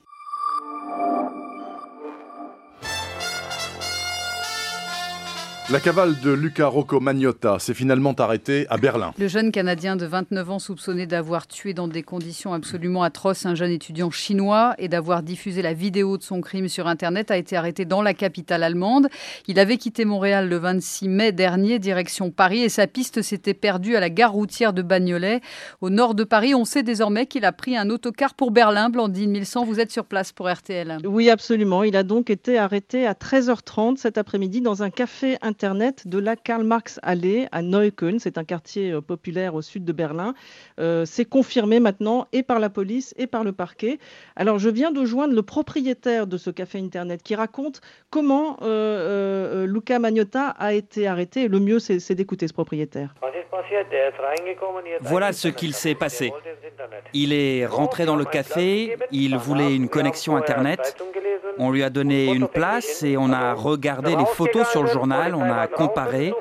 La 5.72 5.80
cavale 5.80 6.20
de 6.20 6.32
Luca 6.32 6.68
Rocco 6.68 7.00
Magnotta 7.00 7.58
s'est 7.58 7.74
finalement 7.74 8.12
arrêtée 8.12 8.68
à 8.70 8.76
Berlin. 8.76 9.14
Le 9.18 9.30
jeune 9.30 9.54
Canadien 9.54 9.96
de 9.96 10.06
29 10.06 10.52
ans 10.52 10.60
soupçonné 10.60 11.06
d'avoir 11.06 11.48
tué 11.48 11.74
dans 11.74 11.88
des 11.88 12.04
conditions 12.04 12.54
absolument 12.54 13.04
atroces 13.04 13.46
un 13.46 13.56
jeune 13.56 13.72
étudiant 13.72 14.12
chinois 14.12 14.76
et 14.80 14.90
d'avoir 14.90 15.24
diffusé 15.24 15.62
la 15.62 15.72
vidéo 15.72 16.18
de 16.18 16.24
son 16.24 16.42
crime 16.42 16.68
sur 16.68 16.88
Internet 16.88 17.32
a 17.32 17.38
été 17.38 17.56
arrêté 17.56 17.86
dans 17.86 18.02
la 18.02 18.14
capitale 18.14 18.64
allemande. 18.64 19.08
Il 19.48 19.60
avait 19.60 19.78
quitté 19.78 20.04
Montréal 20.04 20.50
le 20.50 20.58
26 20.58 21.08
mai 21.08 21.32
dernier, 21.32 21.80
direction 21.80 22.32
Paris, 22.32 22.64
et 22.64 22.70
sa 22.70 22.86
piste 22.86 23.22
s'était 23.22 23.54
perdue 23.54 23.96
à 23.96 24.02
la 24.02 24.10
gare 24.10 24.34
routière 24.34 24.74
de 24.74 24.82
Bagnolet. 24.82 25.40
Au 25.80 25.90
nord 25.90 26.16
de 26.16 26.26
Paris, 26.26 26.54
on 26.54 26.66
sait 26.66 26.84
désormais 26.84 27.28
qu'il 27.28 27.46
a 27.46 27.54
pris 27.54 27.78
un 27.78 27.90
autocar 27.90 28.34
pour 28.34 28.52
Berlin. 28.52 28.90
Blandine 28.90 29.32
1100, 29.32 29.64
vous 29.64 29.80
êtes 29.80 29.92
sur 29.92 30.04
place 30.04 30.34
pour 30.34 30.52
RTL. 30.52 30.98
Oui, 31.06 31.30
absolument. 31.30 31.84
Il 31.84 31.96
a 31.96 32.04
donc 32.04 32.30
été 32.30 32.58
arrêté 32.58 33.08
à 33.08 33.14
13h30 33.14 33.96
cet 33.96 34.18
après-midi 34.18 34.60
dans 34.60 34.84
un 34.84 34.90
café 34.90 35.38
intérieur 35.42 35.61
De 35.62 36.18
la 36.18 36.36
Karl 36.36 36.64
Marx 36.64 37.00
Allee 37.04 37.48
à 37.52 37.62
Neukölln. 37.62 38.18
C'est 38.18 38.40
un 38.40 38.44
quartier 38.44 38.92
euh, 38.92 39.02
populaire 39.02 39.54
au 39.54 39.62
sud 39.62 39.86
de 39.86 39.94
Berlin. 39.94 40.34
Euh, 40.80 41.06
c'est 41.06 41.26
confirmé 41.26 41.80
maintenant 41.80 42.28
et 42.34 42.42
par 42.42 42.60
la 42.60 42.72
police 42.72 43.14
et 43.16 43.28
par 43.28 43.44
le 43.44 43.52
parquet. 43.52 44.00
Alors, 44.36 44.58
je 44.58 44.70
viens 44.70 44.92
de 44.92 45.06
joindre 45.06 45.36
le 45.36 45.44
propriétaire 45.44 46.26
de 46.26 46.38
ce 46.38 46.50
café 46.50 46.80
Internet 46.80 47.22
qui 47.22 47.36
raconte 47.36 47.82
comment 48.10 48.58
euh, 48.64 49.68
Luca 49.68 50.00
Magnotta 50.00 50.48
a 50.48 50.74
été 50.74 51.06
arrêté. 51.06 51.48
le 51.48 51.60
mieux, 51.60 51.78
c'est 51.78 52.16
d'écouter 52.16 52.48
ce 52.48 52.54
propriétaire. 52.54 53.14
Voilà 55.02 55.34
ce 55.34 55.48
qu'il 55.48 55.74
s'est 55.74 55.96
passé. 55.96 56.34
Il 57.14 57.34
est 57.34 57.66
rentré 57.66 58.06
dans 58.06 58.16
le 58.16 58.26
café, 58.26 58.98
il 59.12 59.38
voulait 59.38 59.76
une 59.76 59.90
connexion 59.90 60.36
Internet. 60.36 60.98
On 61.58 61.70
lui 61.70 61.84
a 61.84 61.90
donné 61.90 62.26
une 62.32 62.48
place 62.48 63.04
et 63.04 63.18
on 63.18 63.32
a 63.32 63.54
regardé 63.54 64.16
les 64.16 64.26
photos 64.26 64.70
sur 64.70 64.84
le 64.84 64.90
journal, 64.90 65.36
on 65.42 65.52
a 65.52 65.68
comparé. 65.68 66.34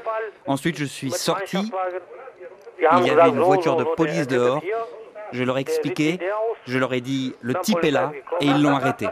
Ensuite, 0.46 0.76
je 0.76 0.84
suis 0.84 1.10
sorti. 1.10 1.70
Il 2.78 3.06
y 3.06 3.10
avait 3.10 3.28
une 3.28 3.40
voiture 3.40 3.76
de 3.76 3.84
police 3.84 4.26
dehors. 4.26 4.62
Je 5.32 5.44
leur 5.44 5.58
ai 5.58 5.60
expliqué, 5.60 6.18
je 6.66 6.78
leur 6.78 6.92
ai 6.92 7.00
dit, 7.00 7.34
le 7.40 7.54
type 7.54 7.84
est 7.84 7.92
là, 7.92 8.12
et 8.40 8.46
ils 8.46 8.62
l'ont 8.62 8.74
arrêté. 8.74 9.06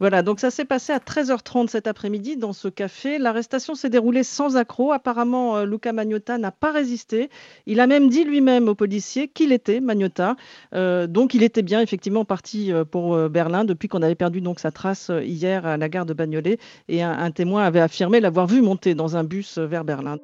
Voilà, 0.00 0.22
donc 0.22 0.38
ça 0.38 0.52
s'est 0.52 0.64
passé 0.64 0.92
à 0.92 0.98
13h30 0.98 1.66
cet 1.66 1.88
après-midi 1.88 2.36
dans 2.36 2.52
ce 2.52 2.68
café. 2.68 3.18
L'arrestation 3.18 3.74
s'est 3.74 3.90
déroulée 3.90 4.22
sans 4.22 4.56
accroc. 4.56 4.92
Apparemment, 4.92 5.56
euh, 5.56 5.64
Luca 5.64 5.92
Magnotta 5.92 6.38
n'a 6.38 6.52
pas 6.52 6.70
résisté. 6.70 7.30
Il 7.66 7.80
a 7.80 7.88
même 7.88 8.08
dit 8.08 8.22
lui-même 8.22 8.68
aux 8.68 8.76
policiers 8.76 9.26
qu'il 9.26 9.52
était 9.52 9.80
Magnotta. 9.80 10.36
Euh, 10.72 11.08
donc 11.08 11.34
il 11.34 11.42
était 11.42 11.62
bien 11.62 11.80
effectivement 11.80 12.24
parti 12.24 12.72
euh, 12.72 12.84
pour 12.84 13.28
Berlin 13.28 13.64
depuis 13.64 13.88
qu'on 13.88 14.02
avait 14.02 14.14
perdu 14.14 14.40
donc 14.40 14.60
sa 14.60 14.70
trace 14.70 15.10
hier 15.24 15.66
à 15.66 15.76
la 15.76 15.88
gare 15.88 16.06
de 16.06 16.12
Bagnolet. 16.12 16.58
Et 16.88 17.02
un, 17.02 17.18
un 17.18 17.32
témoin 17.32 17.64
avait 17.64 17.80
affirmé 17.80 18.20
l'avoir 18.20 18.46
vu 18.46 18.62
monter 18.62 18.94
dans 18.94 19.16
un 19.16 19.24
bus 19.24 19.58
vers 19.58 19.84
Berlin. 19.84 20.18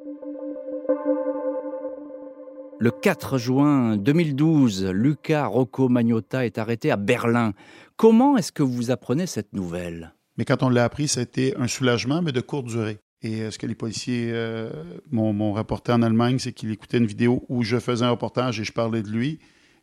Le 2.80 2.90
4 2.90 3.38
juin 3.38 3.96
2012, 3.96 4.86
Luca 4.86 5.46
Rocco 5.46 5.88
Magnotta 5.88 6.44
est 6.44 6.58
arrêté 6.58 6.90
à 6.90 6.96
Berlin. 6.96 7.52
Comment 7.96 8.36
est-ce 8.36 8.50
que 8.50 8.62
vous 8.62 8.90
apprenez 8.90 9.26
cette 9.26 9.52
nouvelle? 9.52 10.12
Mais 10.36 10.44
quand 10.44 10.62
on 10.62 10.68
l'a 10.68 10.84
appris, 10.84 11.06
ça 11.06 11.20
a 11.20 11.22
été 11.22 11.56
un 11.56 11.68
soulagement, 11.68 12.20
mais 12.20 12.32
de 12.32 12.40
courte 12.40 12.66
durée. 12.66 12.98
Et 13.22 13.42
euh, 13.42 13.50
ce 13.50 13.58
que 13.58 13.66
les 13.66 13.76
policiers 13.76 14.30
euh, 14.32 14.70
m'ont 15.10 15.52
rapporté 15.52 15.92
en 15.92 16.02
Allemagne, 16.02 16.38
c'est 16.38 16.52
qu'il 16.52 16.70
écoutait 16.72 16.98
une 16.98 17.06
vidéo 17.06 17.44
où 17.48 17.62
je 17.62 17.78
faisais 17.78 18.04
un 18.04 18.10
reportage 18.10 18.60
et 18.60 18.64
je 18.64 18.72
parlais 18.72 19.02
de 19.02 19.08
lui. 19.08 19.38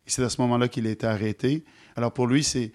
Et 0.06 0.10
c'est 0.10 0.22
à 0.22 0.28
ce 0.28 0.40
moment-là 0.42 0.68
qu'il 0.68 0.86
a 0.86 0.90
été 0.90 1.06
arrêté. 1.06 1.64
Alors 1.96 2.12
pour 2.12 2.26
lui, 2.26 2.44
c'est 2.44 2.72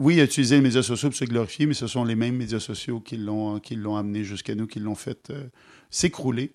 oui, 0.00 0.14
il 0.14 0.20
a 0.20 0.24
utilisé 0.24 0.56
les 0.56 0.62
médias 0.62 0.82
sociaux 0.82 1.10
pour 1.10 1.18
se 1.18 1.26
glorifier, 1.26 1.66
mais 1.66 1.74
ce 1.74 1.86
sont 1.86 2.04
les 2.04 2.14
mêmes 2.14 2.34
médias 2.34 2.58
sociaux 2.58 3.00
qui 3.00 3.18
l'ont, 3.18 3.60
amené 3.96 4.24
jusqu'à 4.24 4.54
nous, 4.54 4.66
qui 4.66 4.80
l'ont 4.80 4.94
fait 4.94 5.28
euh, 5.28 5.44
s'écrouler. 5.90 6.52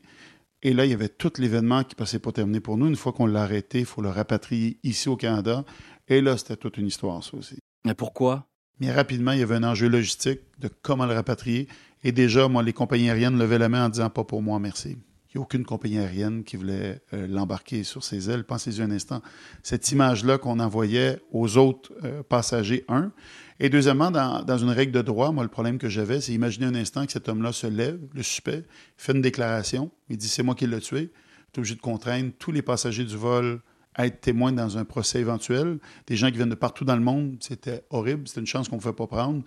Et 0.65 0.74
là, 0.74 0.84
il 0.84 0.89
y 0.89 0.95
avait 0.95 1.10
tout 1.10 1.31
l'événement 1.38 1.84
qui 1.84 1.93
passait 1.93 2.17
pas 2.17 2.31
terminé 2.31 2.60
pour 2.60 2.75
nous. 2.75 2.88
Une 2.88 2.95
fois 2.95 3.13
qu'on 3.13 3.27
l'a 3.27 3.43
arrêté, 3.43 3.81
il 3.81 3.86
faut 3.86 4.01
le 4.01 4.10
rapatrier 4.10 4.79
ici 4.81 5.07
au 5.07 5.15
Canada. 5.15 5.63
Et 6.07 6.22
là, 6.22 6.38
c'était 6.38 6.55
toute 6.55 6.77
une 6.77 6.88
histoire, 6.88 7.24
ça 7.24 7.38
aussi. 7.38 7.60
Mais 7.86 7.93
pourquoi? 7.93 8.48
Mais 8.79 8.91
rapidement, 8.91 9.34
il 9.34 9.41
y 9.41 9.43
avait 9.43 9.53
un 9.53 9.63
enjeu 9.63 9.88
logistique 9.88 10.39
de 10.57 10.67
comment 10.81 11.05
le 11.05 11.13
rapatrier. 11.13 11.67
Et 12.03 12.12
déjà, 12.12 12.48
moi, 12.48 12.63
les 12.63 12.74
compagnies 12.74 13.12
aériennes 13.12 13.38
levaient 13.38 13.60
la 13.60 13.69
main 13.69 13.86
en 13.86 13.89
disant 13.89 14.10
pas 14.10 14.24
pour 14.24 14.41
moi, 14.41 14.57
merci. 14.57 14.98
Il 15.36 15.38
n'y 15.38 15.39
a 15.39 15.41
aucune 15.43 15.65
compagnie 15.65 16.00
aérienne 16.00 16.43
qui 16.43 16.55
voulait 16.55 17.00
euh, 17.13 17.27
l'embarquer 17.27 17.84
sur 17.84 18.03
ses 18.03 18.31
ailes. 18.31 18.43
Pensez-y 18.43 18.81
un 18.81 18.89
instant. 18.89 19.22
Cette 19.62 19.91
image-là 19.91 20.39
qu'on 20.39 20.60
envoyait 20.60 21.19
aux 21.31 21.57
autres 21.57 21.93
euh, 22.03 22.24
passagers, 22.24 22.86
un. 22.88 23.12
Et 23.60 23.70
deuxièmement, 23.70 24.12
dans, 24.12 24.58
une 24.58 24.70
règle 24.70 24.92
de 24.92 25.02
droit, 25.02 25.32
moi, 25.32 25.44
le 25.44 25.50
problème 25.50 25.78
que 25.78 25.88
j'avais, 25.88 26.20
c'est 26.20 26.34
imaginer 26.34 26.66
un 26.66 26.76
instant 26.76 27.06
que 27.06 27.12
cet 27.12 27.30
homme-là 27.30 27.54
se 27.54 27.68
lève, 27.68 28.00
le 28.14 28.22
suspect, 28.22 28.66
fait 28.98 29.14
une 29.14 29.22
déclaration, 29.22 29.92
il 30.10 30.18
dit 30.18 30.28
c'est 30.28 30.44
moi 30.44 30.56
qui 30.56 30.68
l'ai 30.68 30.80
tué. 30.80 31.12
Tu 31.54 31.60
es 31.60 31.60
obligé 31.60 31.76
de 31.76 31.82
contraindre 31.82 32.32
tous 32.38 32.52
les 32.52 32.62
passagers 32.62 33.06
du 33.06 33.16
vol 33.16 33.62
à 33.94 34.08
être 34.08 34.20
témoins 34.20 34.52
dans 34.52 34.78
un 34.78 34.84
procès 34.84 35.20
éventuel. 35.20 35.80
Des 36.08 36.18
gens 36.18 36.28
qui 36.28 36.36
viennent 36.36 36.50
de 36.50 36.56
partout 36.56 36.84
dans 36.84 36.98
le 36.98 37.02
monde, 37.02 37.38
c'était 37.40 37.86
horrible, 37.92 38.28
c'était 38.28 38.42
une 38.42 38.46
chance 38.46 38.68
qu'on 38.68 38.76
ne 38.76 38.82
pouvait 38.82 38.94
pas 38.94 39.08
prendre. 39.08 39.42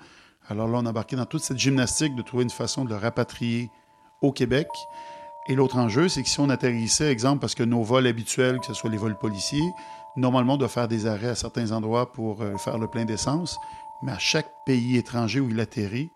Alors 0.48 0.68
là, 0.68 0.78
on 0.78 0.86
a 0.86 0.90
embarqué 0.90 1.16
dans 1.16 1.26
toute 1.26 1.42
cette 1.42 1.58
gymnastique 1.58 2.16
de 2.16 2.22
trouver 2.22 2.44
une 2.44 2.50
façon 2.50 2.86
de 2.86 2.88
le 2.88 2.96
rapatrier 2.96 3.68
au 4.22 4.32
Québec. 4.32 4.68
Et 5.50 5.54
l'autre 5.54 5.76
enjeu, 5.76 6.08
c'est 6.08 6.22
que 6.22 6.28
si 6.30 6.40
on 6.40 6.48
atterrissait, 6.48 7.10
exemple, 7.12 7.40
parce 7.40 7.54
que 7.54 7.62
nos 7.62 7.82
vols 7.82 8.06
habituels, 8.06 8.58
que 8.58 8.66
ce 8.66 8.74
soit 8.74 8.88
les 8.88 8.96
vols 8.96 9.18
policiers, 9.18 9.70
normalement, 10.16 10.54
on 10.54 10.56
doit 10.56 10.68
faire 10.68 10.88
des 10.88 11.04
arrêts 11.06 11.28
à 11.28 11.34
certains 11.34 11.72
endroits 11.72 12.10
pour 12.12 12.40
euh, 12.40 12.56
faire 12.56 12.78
le 12.78 12.88
plein 12.88 13.04
d'essence 13.04 13.58
mais 14.02 14.12
à 14.12 14.18
chaque 14.18 14.50
pays 14.64 14.96
étranger 14.96 15.40
où 15.40 15.48
il 15.48 15.58
atterrit, 15.60 16.10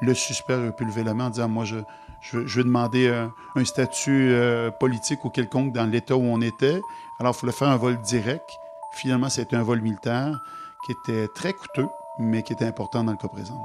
le 0.00 0.14
suspect 0.14 0.54
aurait 0.54 0.74
pu 0.74 0.84
lever 0.84 1.04
la 1.04 1.14
main 1.14 1.26
en 1.26 1.30
disant 1.30 1.48
Moi, 1.48 1.64
je, 1.64 1.76
je, 2.20 2.60
demander 2.60 3.08
un, 3.54 3.64
statut 3.64 4.30
euh, 4.32 4.70
politique 4.70 5.24
ou 5.24 5.30
quelconque 5.30 5.72
dans 5.72 5.86
l'État 5.86 6.16
où 6.16 6.22
on 6.22 6.40
était. 6.40 6.80
Alors, 7.20 7.34
il 7.36 7.40
fallait 7.40 7.52
faire 7.52 7.68
un 7.68 7.76
vol 7.76 8.00
direct. 8.02 8.48
Finalement, 8.94 9.28
c'était 9.28 9.56
un 9.56 9.62
vol 9.62 9.80
militaire 9.80 10.38
qui 10.86 10.92
était 10.92 11.28
très 11.34 11.52
coûteux, 11.52 11.88
mais 12.18 12.42
qui 12.42 12.52
était 12.52 12.66
important 12.66 13.04
dans 13.04 13.12
le 13.12 13.18
cas 13.18 13.28
présent. 13.28 13.60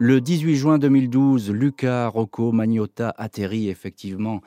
Le 0.00 0.20
18 0.20 0.54
juin 0.54 0.78
2012, 0.78 1.50
Luca 1.50 2.06
Rocco 2.06 2.52
Magnotta 2.52 3.12
atterrit 3.18 3.68
effectivement 3.68 4.40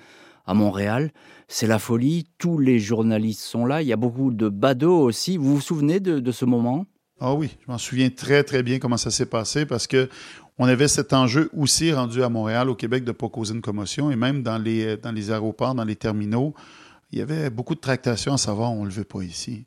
à 0.52 0.54
Montréal. 0.54 1.12
C'est 1.48 1.66
la 1.66 1.80
folie, 1.80 2.28
tous 2.38 2.58
les 2.58 2.78
journalistes 2.78 3.42
sont 3.42 3.66
là, 3.66 3.82
il 3.82 3.88
y 3.88 3.94
a 3.94 3.98
beaucoup 3.98 4.32
de 4.32 4.50
badauds 4.50 5.02
aussi. 5.02 5.38
Vous 5.38 5.56
vous 5.56 5.62
souvenez 5.62 6.00
de, 6.00 6.32
ce 6.32 6.46
moment? 6.46 6.86
Ah 7.20 7.34
oui, 7.34 7.50
je 7.66 7.72
m'en 7.72 7.78
souviens 7.78 8.10
très 8.10 8.44
très 8.44 8.62
bien 8.62 8.80
comment 8.80 8.98
ça 8.98 9.12
s'est 9.12 9.26
passé 9.26 9.66
parce 9.66 9.88
que 9.88 10.10
on 10.58 10.66
avait 10.66 10.88
cet 10.88 11.14
enjeu 11.14 11.50
aussi 11.56 11.92
rendu 11.94 12.22
à 12.22 12.30
Montréal, 12.30 12.70
au 12.70 12.76
Québec, 12.76 13.04
de 13.04 13.10
ne 13.10 13.16
pas 13.16 13.30
causer 13.30 13.54
une 13.54 13.62
commotion 13.62 14.12
et 14.12 14.16
même 14.16 14.44
dans 14.44 14.58
les, 14.58 14.98
dans 14.98 15.12
les 15.12 15.32
aéroports, 15.32 15.74
dans 15.74 15.86
les 15.86 15.96
terminaux, 15.96 16.54
il 17.12 17.20
y 17.20 17.22
avait 17.22 17.50
beaucoup 17.50 17.76
de 17.76 17.80
tractations 17.80 18.34
à 18.34 18.38
savoir 18.38 18.72
on 18.72 18.82
ne 18.82 18.90
le 18.90 18.94
veut 18.94 19.06
pas 19.06 19.22
ici. 19.22 19.66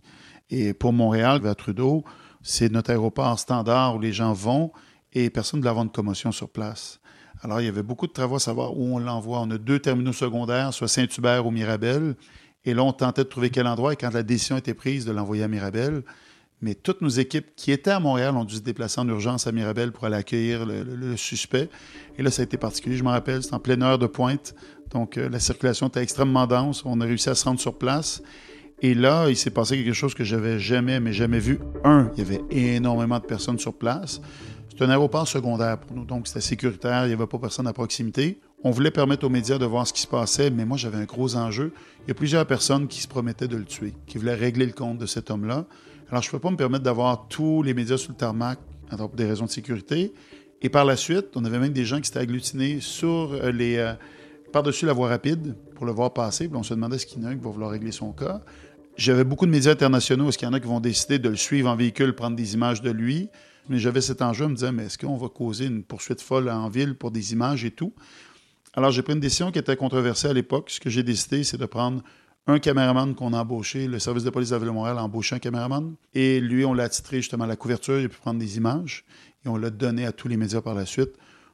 Et 0.50 0.74
pour 0.74 0.92
Montréal, 0.92 1.40
vers 1.40 1.56
Trudeau, 1.56 2.04
c'est 2.42 2.70
notre 2.70 2.90
aéroport 2.90 3.38
standard 3.38 3.96
où 3.96 4.00
les 4.00 4.12
gens 4.12 4.34
vont 4.34 4.70
et 5.14 5.30
personne 5.30 5.60
ne 5.60 5.64
veut 5.64 5.70
avoir 5.70 5.86
de 5.86 5.90
commotion 5.90 6.30
sur 6.30 6.50
place. 6.50 7.00
Alors, 7.44 7.60
il 7.60 7.66
y 7.66 7.68
avait 7.68 7.82
beaucoup 7.82 8.06
de 8.06 8.12
travaux 8.12 8.36
à 8.36 8.40
savoir 8.40 8.74
où 8.74 8.96
on 8.96 8.98
l'envoie. 8.98 9.40
On 9.40 9.50
a 9.50 9.58
deux 9.58 9.78
terminaux 9.78 10.14
secondaires, 10.14 10.72
soit 10.72 10.88
Saint-Hubert 10.88 11.46
ou 11.46 11.50
Mirabel. 11.50 12.16
Et 12.64 12.72
là, 12.72 12.82
on 12.82 12.94
tentait 12.94 13.22
de 13.22 13.28
trouver 13.28 13.50
quel 13.50 13.66
endroit. 13.66 13.92
Et 13.92 13.96
quand 13.96 14.14
la 14.14 14.22
décision 14.22 14.56
était 14.56 14.72
prise 14.72 15.04
de 15.04 15.12
l'envoyer 15.12 15.42
à 15.42 15.48
Mirabel, 15.48 16.04
mais 16.62 16.74
toutes 16.74 17.02
nos 17.02 17.10
équipes 17.10 17.54
qui 17.54 17.70
étaient 17.70 17.90
à 17.90 18.00
Montréal 18.00 18.34
ont 18.34 18.46
dû 18.46 18.54
se 18.54 18.60
déplacer 18.62 18.98
en 18.98 19.06
urgence 19.08 19.46
à 19.46 19.52
Mirabel 19.52 19.92
pour 19.92 20.06
aller 20.06 20.16
accueillir 20.16 20.64
le, 20.64 21.16
suspect. 21.18 21.68
Et 22.16 22.22
là, 22.22 22.30
ça 22.30 22.40
a 22.40 22.44
été 22.44 22.56
particulier. 22.56 22.96
Je 22.96 23.04
me 23.04 23.10
rappelle, 23.10 23.42
c'était 23.42 23.54
en 23.54 23.60
pleine 23.60 23.82
heure 23.82 23.98
de 23.98 24.06
pointe. 24.06 24.54
Donc, 24.90 25.18
euh, 25.18 25.28
la 25.28 25.38
circulation 25.38 25.88
était 25.88 26.00
extrêmement 26.00 26.46
dense. 26.46 26.82
On 26.86 26.98
a 27.02 27.04
réussi 27.04 27.28
à 27.28 27.34
se 27.34 27.44
rendre 27.44 27.60
sur 27.60 27.76
place. 27.76 28.22
Et 28.80 28.94
là, 28.94 29.28
il 29.28 29.36
s'est 29.36 29.50
passé 29.50 29.76
quelque 29.76 29.92
chose 29.92 30.14
que 30.14 30.24
j'avais 30.24 30.58
jamais, 30.58 30.98
mais 30.98 31.12
jamais 31.12 31.40
vu. 31.40 31.58
Un, 31.84 32.10
il 32.16 32.20
y 32.20 32.26
avait 32.26 32.40
énormément 32.50 33.18
de 33.18 33.24
personnes 33.24 33.58
sur 33.58 33.74
place. 33.74 34.22
C'est 34.76 34.82
un 34.82 34.90
aéroport 34.90 35.28
secondaire 35.28 35.78
pour 35.78 35.96
nous, 35.96 36.04
donc 36.04 36.26
c'était 36.26 36.40
sécuritaire, 36.40 37.04
il 37.04 37.08
n'y 37.08 37.14
avait 37.14 37.28
pas 37.28 37.38
personne 37.38 37.68
à 37.68 37.72
proximité. 37.72 38.40
On 38.64 38.72
voulait 38.72 38.90
permettre 38.90 39.24
aux 39.24 39.30
médias 39.30 39.56
de 39.56 39.64
voir 39.64 39.86
ce 39.86 39.92
qui 39.92 40.00
se 40.00 40.06
passait, 40.08 40.50
mais 40.50 40.64
moi 40.64 40.76
j'avais 40.76 40.96
un 40.96 41.04
gros 41.04 41.36
enjeu. 41.36 41.72
Il 42.02 42.08
y 42.08 42.10
a 42.10 42.14
plusieurs 42.14 42.44
personnes 42.44 42.88
qui 42.88 43.00
se 43.00 43.06
promettaient 43.06 43.46
de 43.46 43.56
le 43.56 43.64
tuer, 43.64 43.94
qui 44.06 44.18
voulaient 44.18 44.34
régler 44.34 44.66
le 44.66 44.72
compte 44.72 44.98
de 44.98 45.06
cet 45.06 45.30
homme-là. 45.30 45.66
Alors 46.10 46.22
je 46.22 46.28
ne 46.28 46.32
peux 46.32 46.40
pas 46.40 46.50
me 46.50 46.56
permettre 46.56 46.82
d'avoir 46.82 47.28
tous 47.28 47.62
les 47.62 47.72
médias 47.72 47.96
sous 47.96 48.10
le 48.10 48.16
tarmac 48.16 48.58
pour 48.96 49.10
des 49.10 49.26
raisons 49.26 49.44
de 49.44 49.50
sécurité. 49.50 50.12
Et 50.60 50.68
par 50.68 50.84
la 50.84 50.96
suite, 50.96 51.26
on 51.36 51.44
avait 51.44 51.60
même 51.60 51.72
des 51.72 51.84
gens 51.84 52.00
qui 52.00 52.06
s'étaient 52.06 52.20
agglutinés 52.20 52.80
sur 52.80 53.32
euh, 53.32 53.52
les, 53.52 53.76
euh, 53.76 53.92
par-dessus 54.52 54.86
la 54.86 54.92
voie 54.92 55.08
rapide 55.08 55.54
pour 55.76 55.86
le 55.86 55.92
voir 55.92 56.12
passer. 56.12 56.48
Puis 56.48 56.56
on 56.56 56.64
se 56.64 56.74
demandait 56.74 56.98
ce 56.98 57.06
qu'il 57.06 57.22
y 57.22 57.26
en 57.26 57.28
a 57.28 57.34
qui 57.34 57.40
va 57.40 57.50
vouloir 57.50 57.70
régler 57.70 57.92
son 57.92 58.12
cas. 58.12 58.40
J'avais 58.96 59.24
beaucoup 59.24 59.46
de 59.46 59.52
médias 59.52 59.72
internationaux. 59.72 60.28
Est-ce 60.28 60.38
qu'il 60.38 60.48
y 60.48 60.50
en 60.50 60.54
a 60.54 60.58
qui 60.58 60.66
vont 60.66 60.80
décider 60.80 61.20
de 61.20 61.28
le 61.28 61.36
suivre 61.36 61.70
en 61.70 61.76
véhicule, 61.76 62.14
prendre 62.14 62.34
des 62.34 62.54
images 62.54 62.82
de 62.82 62.90
lui? 62.90 63.28
Mais 63.68 63.78
j'avais 63.78 64.00
cet 64.00 64.20
enjeu, 64.20 64.44
je 64.44 64.50
me 64.50 64.54
disais, 64.54 64.72
mais 64.72 64.86
est-ce 64.86 64.98
qu'on 64.98 65.16
va 65.16 65.28
causer 65.28 65.66
une 65.66 65.82
poursuite 65.82 66.20
folle 66.20 66.50
en 66.50 66.68
ville 66.68 66.94
pour 66.94 67.10
des 67.10 67.32
images 67.32 67.64
et 67.64 67.70
tout? 67.70 67.94
Alors, 68.74 68.90
j'ai 68.90 69.02
pris 69.02 69.12
une 69.12 69.20
décision 69.20 69.52
qui 69.52 69.58
était 69.58 69.76
controversée 69.76 70.28
à 70.28 70.32
l'époque. 70.32 70.70
Ce 70.70 70.80
que 70.80 70.90
j'ai 70.90 71.02
décidé, 71.02 71.44
c'est 71.44 71.56
de 71.56 71.66
prendre 71.66 72.02
un 72.46 72.58
caméraman 72.58 73.14
qu'on 73.14 73.32
a 73.32 73.40
embauché. 73.40 73.86
Le 73.86 73.98
service 73.98 74.24
de 74.24 74.30
police 74.30 74.50
de 74.50 74.56
la 74.56 74.58
Ville-de-Montréal 74.58 74.98
a 74.98 75.04
embauché 75.04 75.36
un 75.36 75.38
caméraman. 75.38 75.94
Et 76.12 76.40
lui, 76.40 76.64
on 76.64 76.74
l'a 76.74 76.84
attitré 76.84 77.18
justement 77.18 77.44
à 77.44 77.46
la 77.46 77.56
couverture. 77.56 77.98
Il 77.98 78.06
a 78.06 78.08
pu 78.08 78.18
prendre 78.18 78.40
des 78.40 78.56
images. 78.56 79.04
Et 79.44 79.48
on 79.48 79.56
l'a 79.56 79.70
donné 79.70 80.04
à 80.04 80.12
tous 80.12 80.28
les 80.28 80.36
médias 80.36 80.60
par 80.60 80.74
la 80.74 80.84
suite. 80.86 81.12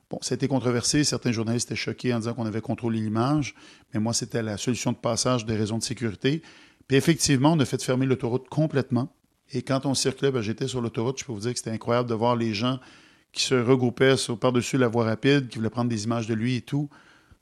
Bon, 0.08 0.18
ça 0.22 0.32
a 0.32 0.36
été 0.36 0.48
controversé. 0.48 1.04
Certains 1.04 1.30
journalistes 1.30 1.68
étaient 1.68 1.76
choqués 1.76 2.12
en 2.12 2.18
disant 2.18 2.34
qu'on 2.34 2.46
avait 2.46 2.60
contrôlé 2.60 3.00
l'image. 3.00 3.54
Mais 3.94 4.00
moi, 4.00 4.12
c'était 4.14 4.42
la 4.42 4.56
solution 4.56 4.90
de 4.92 4.96
passage 4.96 5.44
des 5.44 5.56
raisons 5.56 5.78
de 5.78 5.84
sécurité. 5.84 6.42
Puis 6.88 6.96
effectivement, 6.96 7.52
on 7.52 7.60
a 7.60 7.64
fait 7.64 7.80
fermer 7.80 8.06
l'autoroute 8.06 8.48
complètement. 8.48 9.12
Et 9.52 9.62
quand 9.62 9.84
on 9.86 9.94
circulait, 9.94 10.30
ben, 10.30 10.42
j'étais 10.42 10.68
sur 10.68 10.80
l'autoroute, 10.80 11.18
je 11.18 11.24
peux 11.24 11.32
vous 11.32 11.40
dire 11.40 11.52
que 11.52 11.58
c'était 11.58 11.70
incroyable 11.70 12.08
de 12.08 12.14
voir 12.14 12.36
les 12.36 12.54
gens 12.54 12.78
qui 13.32 13.44
se 13.44 13.54
regroupaient 13.54 14.14
par-dessus 14.40 14.78
la 14.78 14.88
voie 14.88 15.04
rapide, 15.04 15.48
qui 15.48 15.58
voulaient 15.58 15.70
prendre 15.70 15.90
des 15.90 16.04
images 16.04 16.26
de 16.26 16.34
lui 16.34 16.56
et 16.56 16.60
tout. 16.62 16.88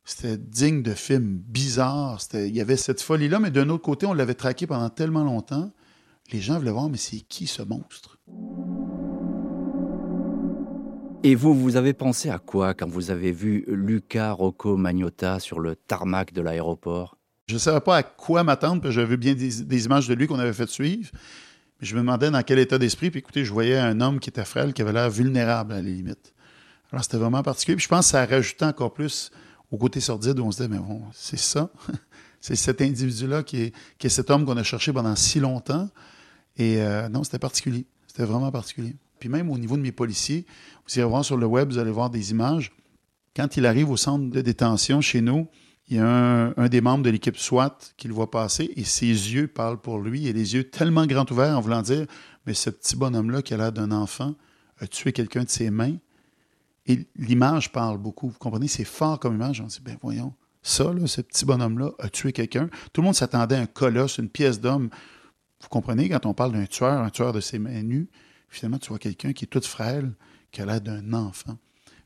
C'était 0.04 0.38
digne 0.38 0.82
de 0.82 0.94
film 0.94 1.38
bizarre. 1.46 2.18
Il 2.32 2.56
y 2.56 2.62
avait 2.62 2.76
cette 2.76 3.02
folie-là, 3.02 3.40
mais 3.40 3.50
d'un 3.50 3.68
autre 3.68 3.82
côté, 3.82 4.06
on 4.06 4.14
l'avait 4.14 4.34
traqué 4.34 4.66
pendant 4.66 4.88
tellement 4.88 5.24
longtemps. 5.24 5.70
Les 6.32 6.40
gens 6.40 6.58
voulaient 6.58 6.70
voir, 6.70 6.88
mais 6.88 6.96
c'est 6.96 7.20
qui 7.20 7.46
ce 7.46 7.62
monstre? 7.62 8.18
Et 11.24 11.34
vous, 11.34 11.54
vous 11.54 11.76
avez 11.76 11.92
pensé 11.92 12.30
à 12.30 12.38
quoi 12.38 12.74
quand 12.74 12.88
vous 12.88 13.10
avez 13.10 13.32
vu 13.32 13.64
Luca 13.66 14.32
Rocco 14.32 14.76
Magnotta 14.76 15.40
sur 15.40 15.60
le 15.60 15.76
tarmac 15.76 16.32
de 16.32 16.40
l'aéroport? 16.40 17.18
Je 17.48 17.54
ne 17.54 17.58
savais 17.58 17.80
pas 17.80 17.96
à 17.96 18.02
quoi 18.02 18.44
m'attendre, 18.44 18.80
parce 18.80 18.94
que 18.94 19.00
j'avais 19.00 19.16
bien 19.16 19.34
des, 19.34 19.62
des, 19.62 19.84
images 19.86 20.06
de 20.06 20.14
lui 20.14 20.26
qu'on 20.26 20.38
avait 20.38 20.52
fait 20.52 20.68
suivre 20.68 21.10
je 21.80 21.94
me 21.94 22.00
demandais 22.00 22.30
dans 22.30 22.42
quel 22.42 22.58
état 22.58 22.78
d'esprit. 22.78 23.10
Puis 23.10 23.20
écoutez, 23.20 23.44
je 23.44 23.52
voyais 23.52 23.78
un 23.78 24.00
homme 24.00 24.20
qui 24.20 24.30
était 24.30 24.44
frêle, 24.44 24.72
qui 24.72 24.82
avait 24.82 24.92
l'air 24.92 25.10
vulnérable 25.10 25.72
à 25.72 25.76
la 25.76 25.82
limite. 25.82 26.34
Alors 26.92 27.04
c'était 27.04 27.18
vraiment 27.18 27.42
particulier. 27.42 27.76
Puis 27.76 27.84
je 27.84 27.88
pense 27.88 28.06
que 28.06 28.10
ça 28.12 28.26
rajoutait 28.26 28.64
encore 28.64 28.92
plus 28.92 29.30
au 29.70 29.76
côté 29.76 30.00
sordide 30.00 30.38
où 30.40 30.44
on 30.44 30.50
se 30.50 30.58
disait, 30.58 30.68
mais 30.68 30.78
bon, 30.78 31.02
c'est 31.12 31.38
ça. 31.38 31.70
c'est 32.40 32.56
cet 32.56 32.80
individu-là 32.80 33.42
qui 33.42 33.62
est, 33.62 33.74
qui 33.98 34.06
est 34.06 34.10
cet 34.10 34.30
homme 34.30 34.44
qu'on 34.44 34.56
a 34.56 34.62
cherché 34.62 34.92
pendant 34.92 35.14
si 35.14 35.40
longtemps. 35.40 35.88
Et 36.56 36.82
euh, 36.82 37.08
non, 37.08 37.22
c'était 37.22 37.38
particulier. 37.38 37.86
C'était 38.06 38.24
vraiment 38.24 38.50
particulier. 38.50 38.96
Puis 39.20 39.28
même 39.28 39.50
au 39.50 39.58
niveau 39.58 39.76
de 39.76 39.82
mes 39.82 39.92
policiers, 39.92 40.46
vous 40.86 40.98
irez 40.98 41.08
voir 41.08 41.24
sur 41.24 41.36
le 41.36 41.46
web, 41.46 41.70
vous 41.70 41.78
allez 41.78 41.90
voir 41.90 42.10
des 42.10 42.30
images. 42.30 42.72
Quand 43.36 43.56
il 43.56 43.66
arrive 43.66 43.90
au 43.90 43.96
centre 43.96 44.30
de 44.30 44.40
détention 44.40 45.00
chez 45.00 45.20
nous, 45.20 45.46
il 45.90 45.96
y 45.96 46.00
a 46.00 46.06
un, 46.56 46.68
des 46.68 46.80
membres 46.82 47.04
de 47.04 47.10
l'équipe 47.10 47.38
SWAT 47.38 47.78
qui 47.96 48.08
le 48.08 48.14
voit 48.14 48.30
passer 48.30 48.70
et 48.76 48.84
ses 48.84 49.06
yeux 49.06 49.48
parlent 49.48 49.80
pour 49.80 49.98
lui 49.98 50.26
et 50.26 50.34
les 50.34 50.54
yeux 50.54 50.64
tellement 50.64 51.06
grands 51.06 51.24
ouverts 51.30 51.56
en 51.56 51.60
voulant 51.60 51.80
dire 51.80 52.06
Mais 52.46 52.52
ce 52.52 52.68
petit 52.68 52.94
bonhomme-là 52.94 53.40
qui 53.40 53.54
a 53.54 53.56
l'air 53.56 53.72
d'un 53.72 53.90
enfant 53.90 54.34
a 54.80 54.86
tué 54.86 55.12
quelqu'un 55.12 55.44
de 55.44 55.48
ses 55.48 55.70
mains. 55.70 55.96
Et 56.86 57.06
l'image 57.16 57.72
parle 57.72 57.96
beaucoup. 57.98 58.28
Vous 58.28 58.38
comprenez? 58.38 58.68
C'est 58.68 58.84
fort 58.84 59.18
comme 59.18 59.34
image. 59.34 59.62
On 59.62 59.66
dit 59.66 59.80
Ben 59.82 59.96
voyons, 60.02 60.34
ça, 60.62 60.92
ce 61.06 61.20
petit 61.22 61.46
bonhomme-là 61.46 61.92
a 61.98 62.10
tué 62.10 62.32
quelqu'un. 62.32 62.68
Tout 62.92 63.00
le 63.00 63.06
monde 63.06 63.14
s'attendait 63.14 63.56
à 63.56 63.60
un 63.60 63.66
colosse, 63.66 64.18
une 64.18 64.28
pièce 64.28 64.60
d'homme. 64.60 64.90
Vous 65.62 65.68
comprenez? 65.68 66.10
Quand 66.10 66.26
on 66.26 66.34
parle 66.34 66.52
d'un 66.52 66.66
tueur, 66.66 67.02
un 67.02 67.10
tueur 67.10 67.32
de 67.32 67.40
ses 67.40 67.58
mains 67.58 67.82
nues, 67.82 68.08
finalement, 68.50 68.78
tu 68.78 68.90
vois 68.90 68.98
quelqu'un 68.98 69.32
qui 69.32 69.44
est 69.46 69.48
tout 69.48 69.62
frêle, 69.62 70.12
qui 70.52 70.60
a 70.60 70.66
l'air 70.66 70.80
d'un 70.82 71.14
enfant. 71.14 71.56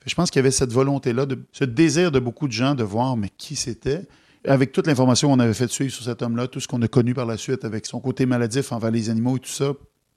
Je 0.06 0.14
pense 0.14 0.30
qu'il 0.30 0.40
y 0.40 0.40
avait 0.40 0.50
cette 0.50 0.72
volonté-là, 0.72 1.26
ce 1.52 1.64
désir 1.64 2.10
de 2.10 2.18
beaucoup 2.18 2.48
de 2.48 2.52
gens 2.52 2.74
de 2.74 2.82
voir, 2.82 3.16
mais 3.16 3.28
qui 3.28 3.56
c'était. 3.56 4.06
Avec 4.44 4.72
toute 4.72 4.88
l'information 4.88 5.28
qu'on 5.28 5.38
avait 5.38 5.54
fait 5.54 5.70
suivre 5.70 5.92
sur 5.92 6.04
cet 6.04 6.20
homme-là, 6.22 6.48
tout 6.48 6.58
ce 6.58 6.66
qu'on 6.66 6.82
a 6.82 6.88
connu 6.88 7.14
par 7.14 7.26
la 7.26 7.36
suite 7.36 7.64
avec 7.64 7.86
son 7.86 8.00
côté 8.00 8.26
maladif 8.26 8.72
envers 8.72 8.90
les 8.90 9.08
animaux 9.08 9.36
et 9.36 9.40
tout 9.40 9.48
ça, 9.48 9.72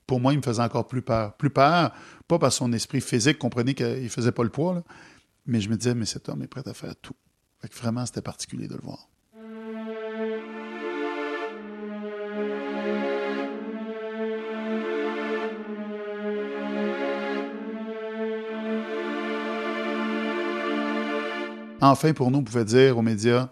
pour 0.08 0.20
moi, 0.20 0.34
il 0.34 0.38
me 0.38 0.42
faisait 0.42 0.62
encore 0.62 0.88
plus 0.88 1.02
peur. 1.02 1.36
Plus 1.36 1.52
peur, 1.52 1.92
pas 2.28 2.40
par 2.40 2.52
son 2.52 2.74
esprit 2.74 3.02
physique, 3.02 3.38
comprenez 3.38 3.76
qu'il 3.76 4.10
faisait 4.10 4.32
pas 4.32 4.44
le 4.44 4.50
poids, 4.50 4.84
mais 5.46 5.62
je 5.62 5.70
me 5.70 5.76
disais, 5.76 5.94
mais 5.94 6.06
cet 6.06 6.30
homme 6.30 6.42
est 6.42 6.48
prêt 6.48 6.68
à 6.68 6.74
faire 6.74 6.96
tout. 6.96 7.16
vraiment, 7.80 8.06
c'était 8.06 8.22
particulier 8.22 8.68
de 8.68 8.76
le 8.76 8.82
voir. 8.82 9.08
Enfin, 21.90 22.14
pour 22.14 22.32
nous, 22.32 22.40
on 22.40 22.44
pouvait 22.44 22.66
dire 22.66 22.98
aux 22.98 23.02
médias, 23.02 23.50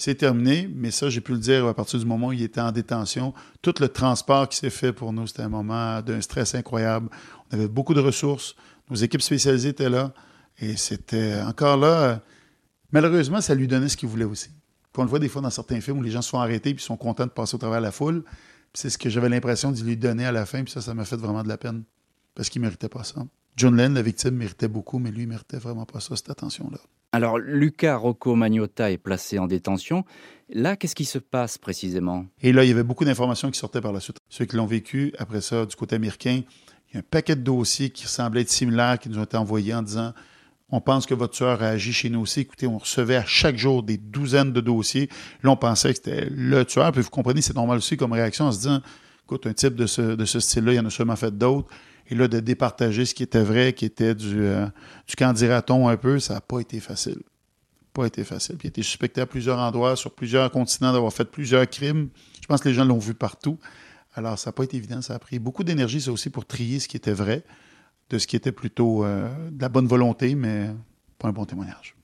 C'est 0.00 0.14
terminé, 0.14 0.66
mais 0.74 0.90
ça, 0.90 1.10
j'ai 1.10 1.20
pu 1.20 1.32
le 1.32 1.38
dire 1.38 1.66
à 1.66 1.74
partir 1.74 1.98
du 1.98 2.06
moment 2.06 2.28
où 2.28 2.32
il 2.32 2.42
était 2.42 2.62
en 2.62 2.72
détention. 2.72 3.34
Tout 3.60 3.74
le 3.80 3.88
transport 3.88 4.48
qui 4.48 4.56
s'est 4.56 4.70
fait 4.70 4.94
pour 4.94 5.12
nous, 5.12 5.26
c'était 5.26 5.42
un 5.42 5.50
moment 5.50 6.00
d'un 6.00 6.22
stress 6.22 6.54
incroyable. 6.54 7.10
On 7.50 7.56
avait 7.56 7.68
beaucoup 7.68 7.92
de 7.92 8.00
ressources. 8.00 8.56
Nos 8.88 8.96
équipes 8.96 9.20
spécialisées 9.20 9.68
étaient 9.68 9.90
là. 9.90 10.14
Et 10.58 10.78
c'était 10.78 11.42
encore 11.42 11.76
là. 11.76 12.22
Malheureusement, 12.92 13.42
ça 13.42 13.54
lui 13.54 13.68
donnait 13.68 13.90
ce 13.90 13.98
qu'il 13.98 14.08
voulait 14.08 14.24
aussi. 14.24 14.48
Puis 14.48 15.00
on 15.00 15.02
le 15.02 15.10
voit 15.10 15.18
des 15.18 15.28
fois 15.28 15.42
dans 15.42 15.50
certains 15.50 15.82
films 15.82 15.98
où 15.98 16.02
les 16.02 16.12
gens 16.12 16.22
sont 16.22 16.38
arrêtés 16.38 16.72
puis 16.72 16.82
sont 16.82 16.96
contents 16.96 17.26
de 17.26 17.30
passer 17.30 17.54
au 17.54 17.58
travers 17.58 17.80
de 17.80 17.84
la 17.84 17.92
foule. 17.92 18.24
C'est 18.72 18.88
ce 18.88 18.96
que 18.96 19.10
j'avais 19.10 19.28
l'impression 19.28 19.70
de 19.70 19.80
lui 19.82 19.98
donner 19.98 20.24
à 20.24 20.32
la 20.32 20.46
fin, 20.46 20.64
puis 20.64 20.72
ça, 20.72 20.80
ça 20.80 20.94
m'a 20.94 21.04
fait 21.04 21.16
vraiment 21.16 21.42
de 21.42 21.48
la 21.48 21.58
peine. 21.58 21.82
Parce 22.34 22.48
qu'il 22.48 22.62
ne 22.62 22.68
méritait 22.68 22.88
pas 22.88 23.04
ça. 23.04 23.22
John 23.54 23.76
Lennon, 23.76 23.96
la 23.96 24.02
victime, 24.02 24.34
méritait 24.34 24.68
beaucoup, 24.68 24.98
mais 24.98 25.10
lui, 25.10 25.24
il 25.24 25.28
méritait 25.28 25.58
vraiment 25.58 25.84
pas 25.84 26.00
ça, 26.00 26.16
cette 26.16 26.30
attention-là. 26.30 26.78
Alors, 27.12 27.38
Luca 27.38 27.96
Rocco 27.96 28.36
Magnotta 28.36 28.90
est 28.92 28.98
placé 28.98 29.38
en 29.38 29.46
détention. 29.46 30.04
Là, 30.48 30.76
qu'est-ce 30.76 30.94
qui 30.94 31.04
se 31.04 31.18
passe 31.18 31.58
précisément? 31.58 32.26
Et 32.40 32.52
là, 32.52 32.64
il 32.64 32.68
y 32.68 32.72
avait 32.72 32.84
beaucoup 32.84 33.04
d'informations 33.04 33.50
qui 33.50 33.58
sortaient 33.58 33.80
par 33.80 33.92
la 33.92 34.00
suite. 34.00 34.18
Ceux 34.28 34.44
qui 34.44 34.56
l'ont 34.56 34.66
vécu, 34.66 35.12
après 35.18 35.40
ça, 35.40 35.66
du 35.66 35.74
côté 35.74 35.96
américain, 35.96 36.42
il 36.88 36.94
y 36.94 36.96
a 36.96 37.00
un 37.00 37.04
paquet 37.08 37.34
de 37.34 37.42
dossiers 37.42 37.90
qui 37.90 38.06
semblaient 38.06 38.42
être 38.42 38.50
similaires 38.50 38.98
qui 38.98 39.08
nous 39.08 39.18
ont 39.18 39.24
été 39.24 39.36
envoyés 39.36 39.74
en 39.74 39.82
disant 39.82 40.12
on 40.72 40.80
pense 40.80 41.04
que 41.04 41.14
votre 41.14 41.34
tueur 41.34 41.62
a 41.64 41.68
agi 41.68 41.92
chez 41.92 42.10
nous 42.10 42.20
aussi. 42.20 42.40
Écoutez, 42.40 42.68
on 42.68 42.78
recevait 42.78 43.16
à 43.16 43.24
chaque 43.24 43.56
jour 43.56 43.82
des 43.82 43.96
douzaines 43.96 44.52
de 44.52 44.60
dossiers. 44.60 45.08
Là, 45.42 45.50
on 45.50 45.56
pensait 45.56 45.90
que 45.90 45.96
c'était 45.96 46.28
le 46.30 46.64
tueur. 46.64 46.92
Puis 46.92 47.02
vous 47.02 47.10
comprenez, 47.10 47.42
c'est 47.42 47.56
normal 47.56 47.78
aussi 47.78 47.96
comme 47.96 48.12
réaction 48.12 48.44
en 48.44 48.52
se 48.52 48.58
disant 48.58 48.80
écoute, 49.24 49.46
un 49.46 49.52
type 49.52 49.74
de 49.74 49.86
ce, 49.86 50.02
de 50.02 50.24
ce 50.24 50.38
style-là, 50.38 50.72
il 50.72 50.76
y 50.76 50.80
en 50.80 50.86
a 50.86 50.90
sûrement 50.90 51.16
fait 51.16 51.36
d'autres. 51.36 51.68
Et 52.10 52.14
là, 52.14 52.28
de 52.28 52.40
départager 52.40 53.06
ce 53.06 53.14
qui 53.14 53.22
était 53.22 53.42
vrai, 53.42 53.72
qui 53.72 53.84
était 53.84 54.14
du, 54.14 54.42
euh, 54.42 54.66
du 55.06 55.14
candidaton 55.16 55.88
un 55.88 55.96
peu, 55.96 56.18
ça 56.18 56.34
n'a 56.34 56.40
pas 56.40 56.58
été 56.58 56.80
facile. 56.80 57.22
Pas 57.92 58.06
été 58.06 58.24
facile. 58.24 58.56
Puis 58.56 58.66
il 58.66 58.70
a 58.70 58.72
été 58.72 58.82
suspecté 58.82 59.20
à 59.20 59.26
plusieurs 59.26 59.58
endroits, 59.58 59.96
sur 59.96 60.12
plusieurs 60.14 60.50
continents, 60.50 60.92
d'avoir 60.92 61.12
fait 61.12 61.24
plusieurs 61.24 61.68
crimes. 61.68 62.08
Je 62.42 62.46
pense 62.46 62.60
que 62.60 62.68
les 62.68 62.74
gens 62.74 62.84
l'ont 62.84 62.98
vu 62.98 63.14
partout. 63.14 63.58
Alors, 64.14 64.38
ça 64.38 64.50
n'a 64.50 64.52
pas 64.52 64.64
été 64.64 64.76
évident. 64.76 65.00
Ça 65.02 65.14
a 65.14 65.18
pris 65.18 65.38
beaucoup 65.38 65.62
d'énergie, 65.62 66.00
ça 66.00 66.10
aussi, 66.10 66.30
pour 66.30 66.44
trier 66.46 66.80
ce 66.80 66.88
qui 66.88 66.96
était 66.96 67.12
vrai, 67.12 67.44
de 68.10 68.18
ce 68.18 68.26
qui 68.26 68.34
était 68.34 68.52
plutôt 68.52 69.04
euh, 69.04 69.28
de 69.50 69.62
la 69.62 69.68
bonne 69.68 69.86
volonté, 69.86 70.34
mais 70.34 70.70
pas 71.18 71.28
un 71.28 71.32
bon 71.32 71.44
témoignage. 71.44 71.94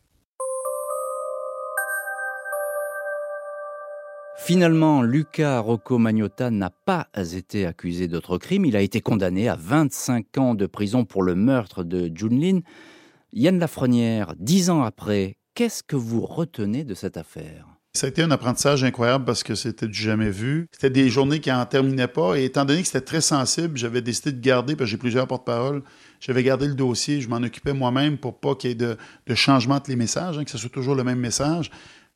Finalement, 4.46 5.02
Luca 5.02 5.59
Rocco 5.59 5.98
Magnotta 5.98 6.52
n'a 6.52 6.70
pas 6.70 7.09
été 7.35 7.66
accusé 7.66 8.06
d'autre 8.06 8.38
crime. 8.38 8.64
Il 8.64 8.76
a 8.76 8.80
été 8.80 9.00
condamné 9.00 9.48
à 9.48 9.56
25 9.56 10.38
ans 10.38 10.54
de 10.54 10.66
prison 10.66 11.04
pour 11.04 11.24
le 11.24 11.35
meurtre 11.35 11.82
de 11.82 12.12
Junlin. 12.14 12.61
Yann 13.32 13.59
Lafrenière, 13.59 14.35
dix 14.38 14.70
ans 14.70 14.85
après, 14.85 15.37
qu'est-ce 15.54 15.82
que 15.82 15.96
vous 15.96 16.20
retenez 16.20 16.85
de 16.85 16.94
cette 16.94 17.16
affaire? 17.16 17.66
Ça 17.94 18.06
a 18.06 18.11
été 18.11 18.22
un 18.22 18.30
apprentissage 18.30 18.85
incroyable 18.85 19.24
parce 19.24 19.42
que 19.42 19.56
c'était 19.56 19.88
du 19.88 20.00
jamais 20.00 20.30
vu. 20.30 20.68
C'était 20.70 20.90
des 20.90 21.09
journées 21.09 21.40
qui 21.40 21.50
n'en 21.50 21.66
terminaient 21.66 22.06
pas. 22.06 22.38
Et 22.38 22.44
étant 22.44 22.64
donné 22.64 22.82
que 22.82 22.87
c'était 22.87 23.00
très 23.00 23.20
sensible, 23.20 23.76
j'avais 23.76 24.00
décidé 24.00 24.30
de 24.30 24.40
garder, 24.40 24.76
parce 24.76 24.87
que 24.87 24.92
j'ai 24.92 24.96
plusieurs 24.96 25.26
porte-paroles, 25.26 25.82
j'avais 26.20 26.44
gardé 26.44 26.68
le 26.68 26.74
dossier, 26.74 27.20
je 27.20 27.28
m'en 27.28 27.38
occupais 27.38 27.72
moi-même 27.72 28.16
pour 28.16 28.38
pas 28.38 28.54
qu'il 28.54 28.70
y 28.70 28.72
ait 28.74 28.76
de, 28.76 28.96
changement 29.35 29.74
entre 29.74 29.90
les 29.90 29.96
messages, 29.96 30.38
hein, 30.38 30.44
que 30.44 30.52
ce 30.52 30.59
soit 30.59 30.70
toujours 30.70 30.94
le 30.94 31.02
même 31.02 31.18
message. 31.18 31.72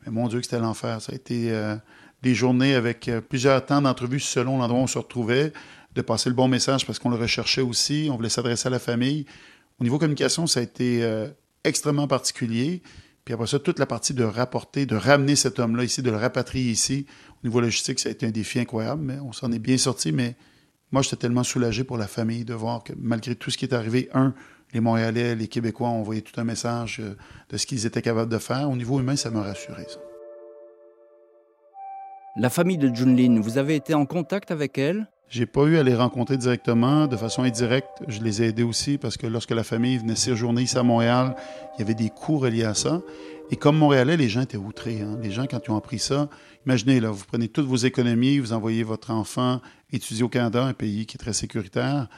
Mais 0.07 0.13
mon 0.13 0.29
Dieu, 0.29 0.39
que 0.39 0.45
c'était 0.45 0.61
l'enfer. 0.61 1.03
Ça 1.03 1.11
a 1.11 1.17
été 1.17 1.51
euh, 1.51 1.75
des 2.23 2.35
journées 2.35 2.75
avec 2.75 3.09
euh, 3.09 3.21
plusieurs 3.21 3.65
temps 3.65 3.83
d'entrevue 3.83 4.21
selon 4.21 4.59
l'endroit 4.59 4.81
où 4.81 4.85
on 4.85 4.87
se 4.87 4.99
retrouvait, 4.99 5.53
de 5.95 6.03
passer 6.03 6.29
le 6.29 6.35
bon 6.35 6.49
message 6.49 6.87
parce 6.87 6.99
qu'on 6.99 7.11
le 7.11 7.17
recherchait 7.17 7.63
aussi, 7.63 8.09
on 8.11 8.17
voulait 8.17 8.29
s'adresser 8.29 8.69
à 8.69 8.71
la 8.71 8.79
famille. 8.79 9.27
Au 9.81 9.85
niveau 9.85 9.99
communication, 9.99 10.47
ça 10.47 10.61
a 10.61 10.63
été 10.63 11.03
euh, 11.03 11.29
extrêmement 11.65 12.07
particulier. 12.07 12.83
Puis 13.25 13.35
après 13.35 13.47
ça, 13.47 13.59
toute 13.59 13.79
la 13.79 13.87
partie 13.87 14.15
de 14.15 14.25
rapporter, 14.25 14.87
de 14.87 14.97
ramener 14.97 15.37
cet 15.37 15.59
homme-là 15.59 15.85
ici, 15.85 16.03
de 16.03 16.11
le 16.11 16.17
rapatrier 16.17 16.71
ici, 16.71 17.07
au 17.43 17.47
niveau 17.47 17.61
logistique, 17.61 17.99
ça 17.99 18.09
a 18.09 18.13
été 18.13 18.27
un 18.27 18.31
défi 18.31 18.59
incroyable, 18.61 19.03
mais 19.03 19.19
on 19.21 19.33
s'en 19.33 19.53
est 19.53 19.59
bien 19.59 19.79
sorti. 19.79 20.13
Mais 20.13 20.37
moi, 20.93 21.03
j'étais 21.03 21.17
tellement 21.17 21.45
soulagé 21.45 21.85
pour 21.85 21.99
la 21.99 22.07
famille 22.07 22.45
de 22.45 22.55
voir 22.55 22.83
que 22.83 22.93
malgré 22.97 23.35
tout 23.35 23.51
ce 23.51 23.59
qui 23.59 23.65
est 23.65 23.75
arrivé, 23.75 24.09
un, 24.15 24.35
les 24.73 24.81
Montréalais, 24.81 25.35
les 25.35 25.49
Québécois 25.49 25.89
ont 25.89 26.01
envoyé 26.01 26.23
tout 26.23 26.39
un 26.41 26.45
message 26.45 27.01
euh, 27.01 27.15
de 27.49 27.57
ce 27.57 27.67
qu'ils 27.67 27.87
étaient 27.87 28.03
capables 28.03 28.31
de 28.31 28.39
faire. 28.39 28.71
Au 28.71 28.77
niveau 28.77 29.01
humain, 29.01 29.17
ça 29.17 29.31
m'a 29.31 29.43
rassuré, 29.43 29.85
ça. 29.89 30.10
La 32.37 32.49
famille 32.49 32.79
de 32.79 32.95
Junlin, 32.95 33.41
vous 33.41 33.59
avez 33.59 33.75
été 33.75 33.93
en 33.93 34.07
contact 34.07 34.53
avec 34.53 34.79
elle? 34.79 35.09
J'ai 35.29 35.47
pas 35.47 35.65
eu 35.65 35.79
à 35.79 35.83
les 35.83 35.97
rencontrer 35.97 36.37
directement, 36.37 37.09
de 37.09 37.17
façon 37.17 37.43
indirecte. 37.43 38.03
Je 38.07 38.21
les 38.21 38.41
ai 38.41 38.47
aidés 38.47 38.63
aussi 38.63 38.99
parce 38.99 39.17
que 39.17 39.27
lorsque 39.27 39.51
la 39.51 39.65
famille 39.65 39.99
venait 39.99 40.15
séjourner 40.15 40.63
ici 40.63 40.79
à 40.79 40.85
Montréal, 40.85 41.35
il 41.75 41.81
y 41.81 41.83
avait 41.83 41.95
des 41.95 42.09
coûts 42.09 42.39
reliés 42.39 42.65
à 42.65 42.75
ça. 42.75 43.03
Et 43.51 43.57
comme 43.57 43.77
Montréalais, 43.77 44.17
les 44.17 44.29
gens 44.29 44.43
étaient 44.43 44.57
outrés. 44.57 45.01
Hein. 45.01 45.19
Les 45.21 45.33
gens, 45.33 45.47
quand 45.51 45.61
ils 45.67 45.71
ont 45.73 45.77
appris 45.77 45.99
ça, 45.99 46.29
imaginez, 46.67 47.01
là, 47.01 47.11
vous 47.11 47.25
prenez 47.27 47.49
toutes 47.49 47.67
vos 47.67 47.77
économies, 47.77 48.39
vous 48.39 48.53
envoyez 48.53 48.85
votre 48.85 49.11
enfant 49.11 49.61
étudier 49.93 50.23
au 50.23 50.29
Canada, 50.29 50.65
un 50.65 50.73
pays 50.73 51.07
qui 51.07 51.17
est 51.17 51.19
très 51.19 51.33
sécuritaire, 51.33 52.09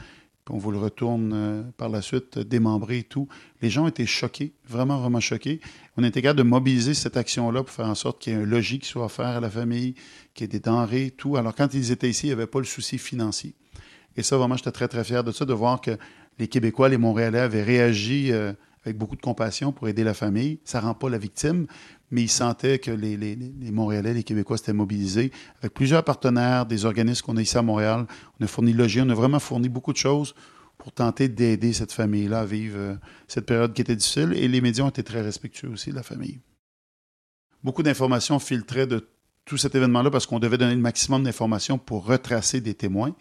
puis 0.44 0.54
on 0.54 0.58
vous 0.58 0.72
le 0.72 0.78
retourne 0.78 1.32
euh, 1.32 1.62
par 1.76 1.88
la 1.88 2.02
suite 2.02 2.38
démembré 2.38 3.04
tout. 3.04 3.28
Les 3.60 3.70
gens 3.70 3.86
étaient 3.86 4.06
choqués, 4.06 4.52
vraiment, 4.68 4.98
vraiment 4.98 5.20
choqués. 5.20 5.60
On 5.96 6.02
était 6.02 6.20
capable 6.20 6.38
de 6.38 6.44
mobiliser 6.44 6.94
cette 6.94 7.16
action-là 7.16 7.62
pour 7.62 7.70
faire 7.72 7.86
en 7.86 7.94
sorte 7.94 8.20
qu'il 8.20 8.32
y 8.32 8.36
ait 8.36 8.40
un 8.40 8.44
logis 8.44 8.80
qui 8.80 8.88
soit 8.88 9.04
offert 9.04 9.26
à 9.26 9.40
la 9.40 9.50
famille, 9.50 9.94
qu'il 10.34 10.44
y 10.44 10.46
ait 10.46 10.48
des 10.48 10.60
denrées, 10.60 11.12
tout. 11.16 11.36
Alors, 11.36 11.54
quand 11.54 11.74
ils 11.74 11.92
étaient 11.92 12.10
ici, 12.10 12.26
il 12.26 12.30
n'y 12.30 12.34
avait 12.34 12.48
pas 12.48 12.58
le 12.58 12.64
souci 12.64 12.98
financier. 12.98 13.54
Et 14.16 14.22
ça, 14.22 14.36
vraiment, 14.36 14.56
j'étais 14.56 14.72
très, 14.72 14.88
très 14.88 15.04
fier 15.04 15.22
de 15.22 15.30
ça, 15.30 15.44
de 15.44 15.54
voir 15.54 15.80
que 15.80 15.96
les 16.38 16.48
Québécois, 16.48 16.88
les 16.88 16.98
Montréalais 16.98 17.38
avaient 17.38 17.62
réagi 17.62 18.32
euh, 18.32 18.52
avec 18.84 18.98
beaucoup 18.98 19.16
de 19.16 19.20
compassion 19.20 19.72
pour 19.72 19.88
aider 19.88 20.04
la 20.04 20.14
famille. 20.14 20.60
Ça 20.64 20.80
ne 20.80 20.86
rend 20.86 20.94
pas 20.94 21.08
la 21.08 21.18
victime, 21.18 21.66
mais 22.10 22.22
ils 22.22 22.30
sentaient 22.30 22.78
que 22.78 22.90
les, 22.90 23.16
Montréalais, 23.70 24.14
les 24.14 24.24
Québécois 24.24 24.58
s'étaient 24.58 24.72
mobilisés 24.72 25.30
avec 25.60 25.74
plusieurs 25.74 26.04
partenaires, 26.04 26.66
des 26.66 26.84
organismes 26.84 27.24
qu'on 27.24 27.36
a 27.36 27.42
ici 27.42 27.56
à 27.56 27.62
Montréal. 27.62 28.06
On 28.40 28.44
a 28.44 28.48
fourni 28.48 28.72
logis, 28.72 29.00
on 29.00 29.08
a 29.08 29.14
vraiment 29.14 29.38
fourni 29.38 29.68
beaucoup 29.68 29.92
de 29.92 29.98
choses 29.98 30.34
pour 30.78 30.92
tenter 30.92 31.28
d'aider 31.28 31.72
cette 31.72 31.92
famille-là 31.92 32.40
à 32.40 32.44
vivre 32.44 32.76
euh, 32.76 32.96
cette 33.28 33.46
période 33.46 33.72
qui 33.72 33.82
était 33.82 33.94
difficile. 33.94 34.32
Et 34.34 34.48
les 34.48 34.60
médias 34.60 34.84
ont 34.84 34.88
été 34.88 35.04
très 35.04 35.22
respectueux 35.22 35.68
aussi 35.68 35.90
de 35.90 35.94
la 35.94 36.02
famille. 36.02 36.40
Beaucoup 37.62 37.84
d'informations 37.84 38.40
filtraient 38.40 38.88
de 38.88 39.08
tout 39.44 39.56
cet 39.56 39.74
événement-là 39.74 40.10
parce 40.10 40.26
qu'on 40.26 40.40
devait 40.40 40.58
donner 40.58 40.74
le 40.74 40.80
maximum 40.80 41.22
d'informations 41.22 41.78
pour 41.78 42.04
retracer 42.04 42.60
des 42.60 42.74
témoins. 42.74 43.14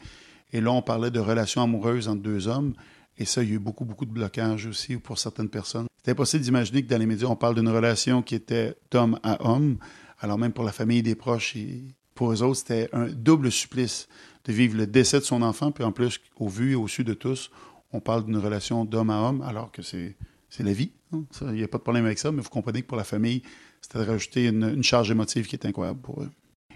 Et 0.53 0.61
là, 0.61 0.71
on 0.71 0.81
parlait 0.81 1.11
de 1.11 1.19
relations 1.19 1.61
amoureuses 1.61 2.07
entre 2.07 2.21
deux 2.21 2.47
hommes. 2.47 2.73
Et 3.21 3.25
ça, 3.25 3.43
il 3.43 3.49
y 3.49 3.51
a 3.51 3.55
eu 3.55 3.59
beaucoup, 3.59 3.85
beaucoup 3.85 4.07
de 4.07 4.11
blocages 4.11 4.65
aussi 4.65 4.97
pour 4.97 5.19
certaines 5.19 5.47
personnes. 5.47 5.85
C'est 6.03 6.09
impossible 6.09 6.43
d'imaginer 6.43 6.81
que 6.81 6.87
dans 6.87 6.97
les 6.97 7.05
médias, 7.05 7.27
on 7.27 7.35
parle 7.35 7.53
d'une 7.53 7.69
relation 7.69 8.23
qui 8.23 8.33
était 8.33 8.73
d'homme 8.89 9.19
à 9.21 9.47
homme. 9.47 9.77
Alors 10.21 10.39
même 10.39 10.51
pour 10.51 10.63
la 10.63 10.71
famille 10.71 11.03
des 11.03 11.13
proches, 11.13 11.55
et 11.55 11.83
pour 12.15 12.31
eux 12.31 12.41
autres, 12.41 12.57
c'était 12.57 12.89
un 12.93 13.05
double 13.09 13.51
supplice 13.51 14.07
de 14.45 14.53
vivre 14.53 14.75
le 14.75 14.87
décès 14.87 15.19
de 15.19 15.23
son 15.23 15.43
enfant, 15.43 15.71
puis 15.71 15.83
en 15.83 15.91
plus, 15.91 16.19
au 16.35 16.49
vu 16.49 16.71
et 16.71 16.75
au 16.75 16.87
su 16.87 17.03
de 17.03 17.13
tous, 17.13 17.51
on 17.91 17.99
parle 17.99 18.25
d'une 18.25 18.37
relation 18.37 18.85
d'homme 18.85 19.11
à 19.11 19.21
homme, 19.21 19.43
alors 19.43 19.71
que 19.71 19.83
c'est, 19.83 20.15
la 20.57 20.73
vie. 20.73 20.89
Hein. 21.13 21.21
Il 21.41 21.51
n'y 21.51 21.63
a 21.63 21.67
pas 21.67 21.77
de 21.77 21.83
problème 21.83 22.05
avec 22.05 22.17
ça, 22.17 22.31
mais 22.31 22.41
vous 22.41 22.49
comprenez 22.49 22.81
que 22.81 22.87
pour 22.87 22.97
la 22.97 23.03
famille, 23.03 23.43
c'était 23.81 23.99
de 23.99 24.09
rajouter 24.09 24.47
une, 24.47 24.63
une, 24.63 24.83
charge 24.83 25.11
émotive 25.11 25.45
qui 25.45 25.55
est 25.55 25.67
incroyable 25.67 26.01
pour 26.01 26.23
eux. 26.23 26.29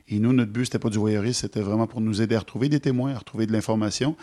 Et 0.09 0.19
nous, 0.19 0.31
notre 0.31 0.51
but, 0.51 0.65
c'était 0.65 0.77
pas 0.77 0.91
du 0.91 0.99
voyeurisme, 0.99 1.41
c'était 1.41 1.61
vraiment 1.61 1.87
pour 1.87 2.01
nous 2.01 2.21
aider 2.21 2.35
à 2.35 2.39
retrouver 2.39 2.69
des 2.69 2.79
témoins, 2.79 3.15
à 3.15 3.17
retrouver 3.17 3.47
de 3.47 3.51
l'information, 3.51 4.15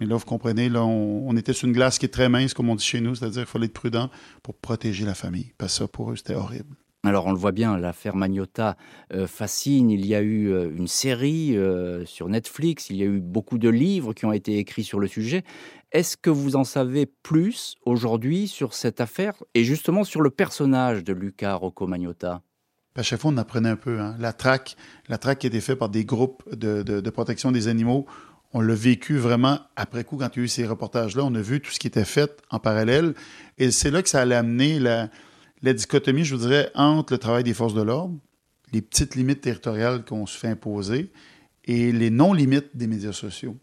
mais 0.00 0.06
là, 0.06 0.16
vous 0.16 0.24
comprenez, 0.24 0.70
là, 0.70 0.82
on, 0.82 1.36
était 1.36 1.52
sur 1.52 1.68
une 1.68 1.74
glace 1.74 1.98
qui 1.98 2.06
est 2.06 2.10
très 2.10 2.30
mince, 2.30 2.54
comme 2.54 2.70
on 2.70 2.74
dit 2.74 2.84
chez 2.84 3.02
nous, 3.02 3.14
c'est-à-dire 3.14 3.42
qu'il 3.42 3.50
fallait 3.50 3.66
être 3.66 3.74
prudent 3.74 4.10
pour 4.42 4.54
protéger 4.54 5.04
la 5.04 5.14
famille. 5.14 5.52
Parce 5.58 5.74
que 5.74 5.78
ça, 5.80 5.88
pour 5.88 6.10
eux, 6.10 6.16
c'était 6.16 6.34
horrible. 6.34 6.74
Alors 7.02 7.26
on 7.26 7.32
le 7.32 7.38
voit 7.38 7.52
bien, 7.52 7.78
l'affaire 7.78 8.14
Magnotta 8.14 8.76
euh, 9.14 9.26
fascine. 9.26 9.90
Il 9.90 10.04
y 10.04 10.14
a 10.14 10.20
eu 10.20 10.52
euh, 10.52 10.70
une 10.70 10.86
série 10.86 11.56
euh, 11.56 12.04
sur 12.04 12.28
Netflix, 12.28 12.90
il 12.90 12.96
y 12.96 13.02
a 13.02 13.06
eu 13.06 13.20
beaucoup 13.20 13.56
de 13.56 13.70
livres 13.70 14.12
qui 14.12 14.26
ont 14.26 14.34
été 14.34 14.58
écrits 14.58 14.84
sur 14.84 15.00
le 15.00 15.06
sujet. 15.06 15.42
Est-ce 15.92 16.18
que 16.18 16.28
vous 16.28 16.56
en 16.56 16.64
savez 16.64 17.06
plus 17.06 17.76
aujourd'hui 17.86 18.48
sur 18.48 18.74
cette 18.74 19.00
affaire 19.00 19.32
et 19.54 19.64
justement 19.64 20.04
sur 20.04 20.20
le 20.20 20.28
personnage 20.28 21.02
de 21.02 21.14
Luca 21.14 21.54
Rocco 21.54 21.86
Magnotta 21.86 22.42
à 22.96 23.04
chaque 23.04 23.20
fois, 23.20 23.30
on 23.30 23.36
apprenait 23.36 23.68
un 23.68 23.76
peu. 23.76 24.00
Hein. 24.00 24.16
La 24.18 24.32
traque, 24.32 24.76
la 25.08 25.16
traque 25.16 25.38
qui 25.38 25.46
était 25.46 25.60
faite 25.60 25.78
par 25.78 25.88
des 25.88 26.04
groupes 26.04 26.42
de, 26.54 26.82
de 26.82 27.10
protection 27.10 27.52
des 27.52 27.68
animaux 27.68 28.04
on 28.52 28.60
l'a 28.60 28.74
vécu 28.74 29.16
vraiment 29.16 29.60
après 29.76 30.04
coup 30.04 30.16
quand 30.16 30.28
il 30.34 30.40
y 30.40 30.42
a 30.42 30.44
eu 30.44 30.48
ces 30.48 30.66
reportages-là. 30.66 31.24
On 31.24 31.34
a 31.34 31.40
vu 31.40 31.60
tout 31.60 31.70
ce 31.70 31.78
qui 31.78 31.86
était 31.86 32.04
fait 32.04 32.42
en 32.50 32.58
parallèle. 32.58 33.14
Et 33.58 33.70
c'est 33.70 33.90
là 33.90 34.02
que 34.02 34.08
ça 34.08 34.20
allait 34.20 34.34
amener 34.34 34.78
la, 34.80 35.08
dichotomie, 35.62 36.24
je 36.24 36.34
vous 36.34 36.42
dirais, 36.42 36.70
entre 36.74 37.12
le 37.12 37.18
travail 37.18 37.44
des 37.44 37.54
forces 37.54 37.74
de 37.74 37.82
l'ordre, 37.82 38.16
les 38.72 38.82
petites 38.82 39.14
limites 39.14 39.40
territoriales 39.40 40.04
qu'on 40.04 40.26
se 40.26 40.36
fait 40.36 40.48
imposer 40.48 41.12
et 41.64 41.92
les 41.92 42.10
non-limites 42.10 42.70
des 42.76 42.86
médias 42.86 43.12
sociaux. 43.12 43.56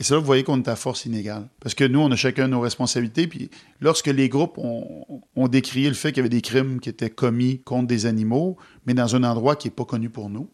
Et 0.00 0.04
c'est 0.04 0.14
là 0.14 0.18
que 0.18 0.22
vous 0.22 0.26
voyez 0.26 0.44
qu'on 0.44 0.58
est 0.58 0.68
à 0.68 0.76
force 0.76 1.06
inégale. 1.06 1.48
Parce 1.60 1.74
que 1.74 1.84
nous, 1.84 2.00
on 2.00 2.10
a 2.10 2.16
chacun 2.16 2.48
nos 2.48 2.60
responsabilités. 2.60 3.26
Puis 3.26 3.50
lorsque 3.80 4.06
les 4.06 4.28
groupes 4.28 4.58
ont, 4.58 5.22
ont 5.34 5.48
décrié 5.48 5.88
le 5.88 5.94
fait 5.94 6.10
qu'il 6.10 6.18
y 6.18 6.20
avait 6.20 6.28
des 6.28 6.40
crimes 6.40 6.80
qui 6.80 6.88
étaient 6.88 7.10
commis 7.10 7.62
contre 7.62 7.88
des 7.88 8.06
animaux, 8.06 8.56
mais 8.86 8.94
dans 8.94 9.14
un 9.14 9.24
endroit 9.24 9.56
qui 9.56 9.68
n'est 9.68 9.74
pas 9.74 9.84
connu 9.84 10.08
pour 10.08 10.30
nous, 10.30 10.50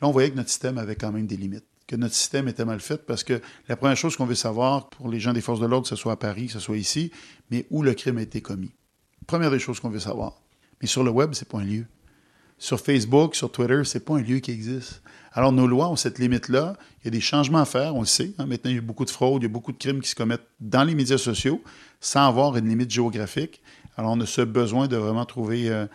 là, 0.00 0.08
on 0.08 0.12
voyait 0.12 0.30
que 0.30 0.36
notre 0.36 0.50
système 0.50 0.78
avait 0.78 0.96
quand 0.96 1.12
même 1.12 1.26
des 1.26 1.36
limites 1.36 1.66
que 1.86 1.96
notre 1.96 2.14
système 2.14 2.48
était 2.48 2.64
mal 2.64 2.80
fait 2.80 3.04
parce 3.04 3.24
que 3.24 3.40
la 3.68 3.76
première 3.76 3.96
chose 3.96 4.16
qu'on 4.16 4.26
veut 4.26 4.34
savoir 4.34 4.88
pour 4.88 5.08
les 5.08 5.20
gens 5.20 5.32
des 5.32 5.40
forces 5.40 5.60
de 5.60 5.66
l'ordre, 5.66 5.84
que 5.84 5.90
ce 5.90 5.96
soit 5.96 6.12
à 6.12 6.16
Paris, 6.16 6.46
que 6.46 6.52
ce 6.52 6.60
soit 6.60 6.76
ici, 6.76 7.10
mais 7.50 7.66
où 7.70 7.82
le 7.82 7.94
crime 7.94 8.18
a 8.18 8.22
été 8.22 8.40
commis. 8.40 8.72
Première 9.26 9.50
des 9.50 9.58
choses 9.58 9.80
qu'on 9.80 9.90
veut 9.90 9.98
savoir. 9.98 10.40
Mais 10.80 10.86
sur 10.86 11.04
le 11.04 11.10
web, 11.10 11.30
c'est 11.34 11.48
pas 11.48 11.58
un 11.58 11.64
lieu. 11.64 11.86
Sur 12.58 12.80
Facebook, 12.80 13.34
sur 13.34 13.50
Twitter, 13.50 13.82
c'est 13.84 14.04
pas 14.04 14.14
un 14.14 14.22
lieu 14.22 14.38
qui 14.38 14.50
existe. 14.50 15.02
Alors, 15.32 15.52
nos 15.52 15.66
lois 15.66 15.88
ont 15.88 15.96
cette 15.96 16.18
limite-là. 16.18 16.76
Il 17.00 17.06
y 17.06 17.08
a 17.08 17.10
des 17.10 17.20
changements 17.20 17.58
à 17.58 17.64
faire, 17.64 17.96
on 17.96 18.00
le 18.00 18.06
sait. 18.06 18.32
Hein. 18.38 18.46
Maintenant, 18.46 18.70
il 18.70 18.76
y 18.76 18.78
a 18.78 18.82
beaucoup 18.82 19.04
de 19.04 19.10
fraudes, 19.10 19.42
il 19.42 19.46
y 19.46 19.48
a 19.48 19.52
beaucoup 19.52 19.72
de 19.72 19.78
crimes 19.78 20.00
qui 20.00 20.08
se 20.08 20.14
commettent 20.14 20.46
dans 20.60 20.84
les 20.84 20.94
médias 20.94 21.18
sociaux 21.18 21.62
sans 22.00 22.26
avoir 22.26 22.56
une 22.56 22.68
limite 22.68 22.90
géographique. 22.90 23.60
Alors, 23.96 24.12
on 24.12 24.20
a 24.20 24.26
ce 24.26 24.42
besoin 24.42 24.86
de 24.86 24.96
vraiment 24.96 25.24
trouver 25.24 25.68
euh, 25.68 25.86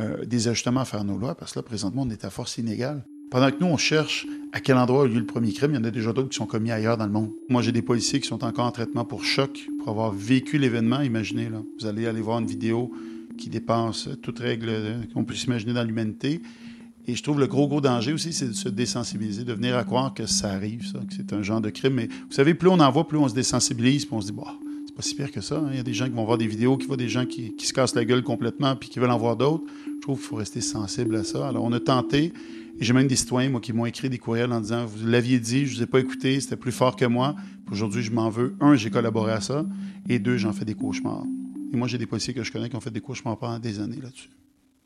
euh, 0.00 0.24
des 0.24 0.48
ajustements 0.48 0.80
à 0.80 0.84
faire 0.84 1.04
nos 1.04 1.16
lois, 1.16 1.34
parce 1.36 1.52
que 1.52 1.60
là, 1.60 1.62
présentement, 1.62 2.02
on 2.02 2.10
est 2.10 2.24
à 2.24 2.30
force 2.30 2.58
inégale. 2.58 3.04
Pendant 3.30 3.50
que 3.50 3.56
nous, 3.60 3.66
on 3.66 3.76
cherche 3.76 4.26
à 4.52 4.60
quel 4.60 4.76
endroit 4.76 5.04
a 5.04 5.06
eu 5.06 5.18
le 5.18 5.26
premier 5.26 5.52
crime, 5.52 5.72
il 5.72 5.76
y 5.76 5.78
en 5.78 5.84
a 5.84 5.90
déjà 5.90 6.12
d'autres 6.12 6.30
qui 6.30 6.36
sont 6.36 6.46
commis 6.46 6.70
ailleurs 6.70 6.96
dans 6.96 7.06
le 7.06 7.12
monde. 7.12 7.30
Moi, 7.48 7.60
j'ai 7.60 7.72
des 7.72 7.82
policiers 7.82 8.20
qui 8.20 8.28
sont 8.28 8.42
encore 8.42 8.64
en 8.64 8.70
traitement 8.70 9.04
pour 9.04 9.24
choc, 9.24 9.68
pour 9.78 9.88
avoir 9.88 10.12
vécu 10.12 10.56
l'événement. 10.56 11.02
Imaginez, 11.02 11.50
là, 11.50 11.62
vous 11.78 11.86
allez 11.86 12.06
aller 12.06 12.22
voir 12.22 12.38
une 12.38 12.46
vidéo 12.46 12.90
qui 13.36 13.50
dépasse 13.50 14.08
toute 14.22 14.38
règle 14.38 14.70
qu'on 15.12 15.24
peut 15.24 15.34
s'imaginer 15.34 15.74
dans 15.74 15.84
l'humanité. 15.84 16.40
Et 17.06 17.14
je 17.14 17.22
trouve 17.22 17.40
le 17.40 17.46
gros, 17.46 17.68
gros 17.68 17.80
danger 17.80 18.12
aussi, 18.12 18.34
c'est 18.34 18.48
de 18.48 18.52
se 18.52 18.68
désensibiliser, 18.68 19.44
de 19.44 19.54
venir 19.54 19.76
à 19.76 19.84
croire 19.84 20.12
que 20.12 20.26
ça 20.26 20.50
arrive, 20.50 20.86
ça, 20.86 20.98
que 20.98 21.14
c'est 21.14 21.32
un 21.32 21.42
genre 21.42 21.62
de 21.62 21.70
crime. 21.70 21.94
Mais 21.94 22.06
vous 22.06 22.32
savez, 22.32 22.52
plus 22.52 22.68
on 22.68 22.80
en 22.80 22.90
voit, 22.90 23.08
plus 23.08 23.16
on 23.16 23.28
se 23.28 23.34
désensibilise, 23.34 24.04
puis 24.04 24.14
on 24.14 24.20
se 24.20 24.26
dit, 24.26 24.32
bah, 24.32 24.54
c'est 24.86 24.94
pas 24.94 25.02
si 25.02 25.14
pire 25.14 25.32
que 25.32 25.40
ça. 25.40 25.56
Hein. 25.56 25.68
Il 25.70 25.76
y 25.78 25.80
a 25.80 25.84
des 25.84 25.94
gens 25.94 26.04
qui 26.04 26.12
vont 26.12 26.24
voir 26.24 26.36
des 26.36 26.46
vidéos, 26.46 26.76
qui 26.76 26.86
voient 26.86 26.98
des 26.98 27.08
gens 27.08 27.24
qui, 27.24 27.54
se 27.58 27.72
cassent 27.72 27.94
la 27.94 28.04
gueule 28.04 28.22
complètement, 28.22 28.76
puis 28.76 28.90
qui 28.90 28.98
veulent 28.98 29.10
en 29.10 29.16
voir 29.16 29.36
d'autres. 29.36 29.64
Je 29.86 30.00
trouve 30.02 30.18
qu'il 30.18 30.26
faut 30.26 30.36
rester 30.36 30.60
sensible 30.60 31.16
à 31.16 31.24
ça. 31.24 31.48
Alors, 31.48 31.64
on 31.64 31.72
a 31.72 31.80
tenté, 31.80 32.34
j'ai 32.80 32.92
même 32.92 33.08
des 33.08 33.16
citoyens, 33.16 33.50
moi, 33.50 33.60
qui 33.60 33.72
m'ont 33.72 33.86
écrit 33.86 34.08
des 34.08 34.18
courriels 34.18 34.52
en 34.52 34.60
disant, 34.60 34.86
vous 34.86 35.06
l'aviez 35.06 35.40
dit, 35.40 35.66
je 35.66 35.76
vous 35.76 35.82
ai 35.82 35.86
pas 35.86 36.00
écouté, 36.00 36.40
c'était 36.40 36.56
plus 36.56 36.72
fort 36.72 36.96
que 36.96 37.04
moi. 37.04 37.34
Aujourd'hui, 37.70 38.02
je 38.02 38.12
m'en 38.12 38.30
veux. 38.30 38.54
Un, 38.60 38.76
j'ai 38.76 38.90
collaboré 38.90 39.32
à 39.32 39.40
ça, 39.40 39.66
et 40.08 40.18
deux, 40.18 40.36
j'en 40.36 40.52
fais 40.52 40.64
des 40.64 40.74
cauchemars. 40.74 41.24
Et 41.72 41.76
moi, 41.76 41.88
j'ai 41.88 41.98
des 41.98 42.06
policiers 42.06 42.34
que 42.34 42.42
je 42.42 42.52
connais 42.52 42.68
qui 42.68 42.76
ont 42.76 42.80
fait 42.80 42.90
des 42.90 43.00
cauchemars 43.00 43.38
pendant 43.38 43.58
des 43.58 43.80
années 43.80 44.00
là-dessus. 44.00 44.30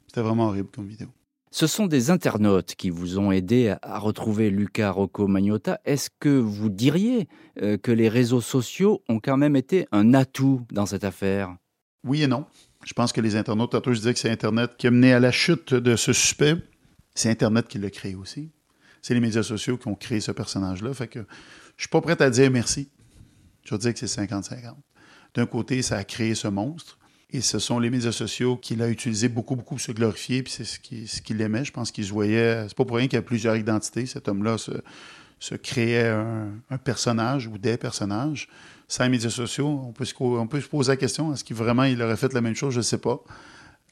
C'était 0.06 0.22
vraiment 0.22 0.48
horrible 0.48 0.68
comme 0.74 0.86
vidéo. 0.86 1.08
Ce 1.54 1.66
sont 1.66 1.86
des 1.86 2.10
internautes 2.10 2.74
qui 2.76 2.88
vous 2.88 3.18
ont 3.18 3.30
aidé 3.30 3.74
à 3.82 3.98
retrouver 3.98 4.50
Luca 4.50 4.90
Rocco 4.90 5.26
Magnotta. 5.26 5.80
Est-ce 5.84 6.08
que 6.18 6.30
vous 6.30 6.70
diriez 6.70 7.28
euh, 7.60 7.76
que 7.76 7.92
les 7.92 8.08
réseaux 8.08 8.40
sociaux 8.40 9.02
ont 9.10 9.20
quand 9.20 9.36
même 9.36 9.54
été 9.54 9.86
un 9.92 10.14
atout 10.14 10.62
dans 10.72 10.86
cette 10.86 11.04
affaire? 11.04 11.54
Oui 12.04 12.22
et 12.22 12.26
non. 12.26 12.46
Je 12.84 12.94
pense 12.94 13.12
que 13.12 13.20
les 13.20 13.36
internautes, 13.36 13.72
tantôt 13.72 13.92
je 13.92 13.98
disais 13.98 14.14
que 14.14 14.18
c'est 14.18 14.30
Internet 14.30 14.72
qui 14.78 14.86
a 14.86 14.90
mené 14.90 15.12
à 15.12 15.20
la 15.20 15.30
chute 15.30 15.74
de 15.74 15.94
ce 15.94 16.14
suspect. 16.14 16.56
C'est 17.14 17.30
Internet 17.30 17.68
qui 17.68 17.78
l'a 17.78 17.90
créé 17.90 18.14
aussi. 18.14 18.50
C'est 19.00 19.14
les 19.14 19.20
médias 19.20 19.42
sociaux 19.42 19.76
qui 19.76 19.88
ont 19.88 19.94
créé 19.94 20.20
ce 20.20 20.32
personnage-là. 20.32 20.94
Fait 20.94 21.08
que 21.08 21.20
je 21.76 21.82
suis 21.82 21.90
pas 21.90 22.00
prêt 22.00 22.20
à 22.22 22.30
dire 22.30 22.50
merci. 22.50 22.88
Je 23.64 23.74
veux 23.74 23.78
dire 23.78 23.92
que 23.92 23.98
c'est 23.98 24.22
50-50. 24.22 24.74
D'un 25.34 25.46
côté, 25.46 25.82
ça 25.82 25.96
a 25.96 26.04
créé 26.04 26.34
ce 26.34 26.48
monstre. 26.48 26.98
Et 27.34 27.40
ce 27.40 27.58
sont 27.58 27.78
les 27.78 27.88
médias 27.88 28.12
sociaux 28.12 28.56
qu'il 28.56 28.82
a 28.82 28.88
utilisé 28.88 29.28
beaucoup, 29.28 29.56
beaucoup 29.56 29.76
pour 29.76 29.80
se 29.80 29.92
glorifier, 29.92 30.44
c'est 30.46 30.64
ce 30.64 30.78
qu'il 30.78 31.40
aimait. 31.40 31.64
Je 31.64 31.72
pense 31.72 31.90
qu'il 31.90 32.04
se 32.04 32.12
voyait. 32.12 32.66
C'est 32.68 32.76
pas 32.76 32.84
pour 32.84 32.98
rien 32.98 33.06
qu'il 33.06 33.16
y 33.16 33.18
a 33.18 33.22
plusieurs 33.22 33.56
identités. 33.56 34.04
Cet 34.04 34.28
homme-là 34.28 34.58
se, 34.58 35.54
créait 35.54 36.10
un, 36.10 36.78
personnage 36.84 37.46
ou 37.46 37.56
des 37.56 37.78
personnages. 37.78 38.48
Sans 38.86 39.04
les 39.04 39.08
médias 39.08 39.30
sociaux, 39.30 39.82
on 39.86 39.92
peut 39.92 40.04
se, 40.04 40.14
on 40.20 40.46
peut 40.46 40.60
se 40.60 40.68
poser 40.68 40.92
la 40.92 40.96
question 40.98 41.32
est-ce 41.32 41.42
qu'il 41.42 41.56
vraiment 41.56 41.84
il 41.84 42.02
aurait 42.02 42.18
fait 42.18 42.34
la 42.34 42.42
même 42.42 42.54
chose? 42.54 42.74
Je 42.74 42.80
ne 42.80 42.82
sais 42.82 42.98
pas. 42.98 43.24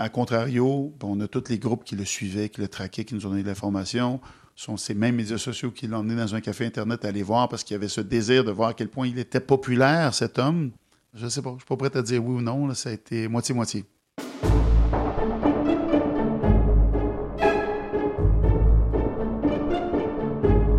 A 0.03 0.09
contrario, 0.09 0.95
on 1.03 1.21
a 1.21 1.29
tous 1.29 1.51
les 1.51 1.59
groupes 1.59 1.85
qui 1.85 1.95
le 1.95 2.07
suivaient, 2.07 2.49
qui 2.49 2.63
le 2.63 2.69
traquaient, 2.69 3.05
qui 3.05 3.15
nous 3.15 3.27
ont 3.27 3.29
donné 3.29 3.43
de 3.43 3.49
l'information. 3.49 4.19
Ce 4.57 4.65
sont 4.65 4.79
ces 4.79 4.95
mêmes 4.95 5.17
médias 5.17 5.37
sociaux 5.37 5.73
qui 5.73 5.87
l'ont 5.89 5.99
emmené 5.99 6.17
dans 6.17 6.35
un 6.35 6.41
café 6.41 6.65
Internet 6.65 7.05
à 7.05 7.09
aller 7.09 7.23
voir 7.23 7.51
parce 7.51 7.65
qu'il 7.65 7.75
y 7.75 7.77
avait 7.77 7.87
ce 7.87 8.01
désir 8.01 8.43
de 8.43 8.51
voir 8.51 8.71
à 8.71 8.73
quel 8.73 8.89
point 8.89 9.07
il 9.07 9.19
était 9.19 9.41
populaire, 9.41 10.15
cet 10.15 10.39
homme. 10.39 10.71
Je 11.13 11.29
sais 11.29 11.43
pas. 11.43 11.51
Je 11.51 11.57
suis 11.57 11.67
pas 11.67 11.77
prêt 11.77 11.95
à 11.99 12.01
dire 12.01 12.25
oui 12.25 12.37
ou 12.37 12.41
non. 12.41 12.73
Ça 12.73 12.89
a 12.89 12.93
été 12.93 13.29
moitié-moitié. 13.29 13.85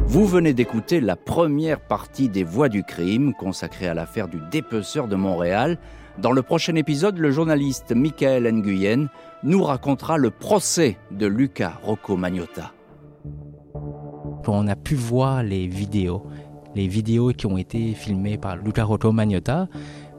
Vous 0.07 0.25
venez 0.25 0.55
d'écouter 0.55 0.99
la 0.99 1.15
première 1.15 1.79
partie 1.79 2.27
des 2.27 2.43
Voix 2.43 2.69
du 2.69 2.83
crime 2.83 3.35
consacrée 3.35 3.87
à 3.87 3.93
l'affaire 3.93 4.29
du 4.29 4.39
dépeceur 4.49 5.07
de 5.07 5.15
Montréal. 5.15 5.77
Dans 6.17 6.31
le 6.31 6.41
prochain 6.41 6.75
épisode, 6.75 7.17
le 7.17 7.31
journaliste 7.31 7.93
Michael 7.95 8.51
Nguyen 8.51 9.07
nous 9.43 9.63
racontera 9.63 10.17
le 10.17 10.29
procès 10.29 10.97
de 11.09 11.25
Luca 11.25 11.79
Rocco 11.83 12.17
Magnotta. 12.17 12.73
On 14.47 14.67
a 14.67 14.75
pu 14.75 14.95
voir 14.95 15.41
les 15.41 15.67
vidéos, 15.67 16.23
les 16.75 16.87
vidéos 16.87 17.31
qui 17.31 17.45
ont 17.45 17.57
été 17.57 17.93
filmées 17.93 18.37
par 18.37 18.57
Luca 18.57 18.83
Rocco 18.83 19.11
Magnotta, 19.11 19.67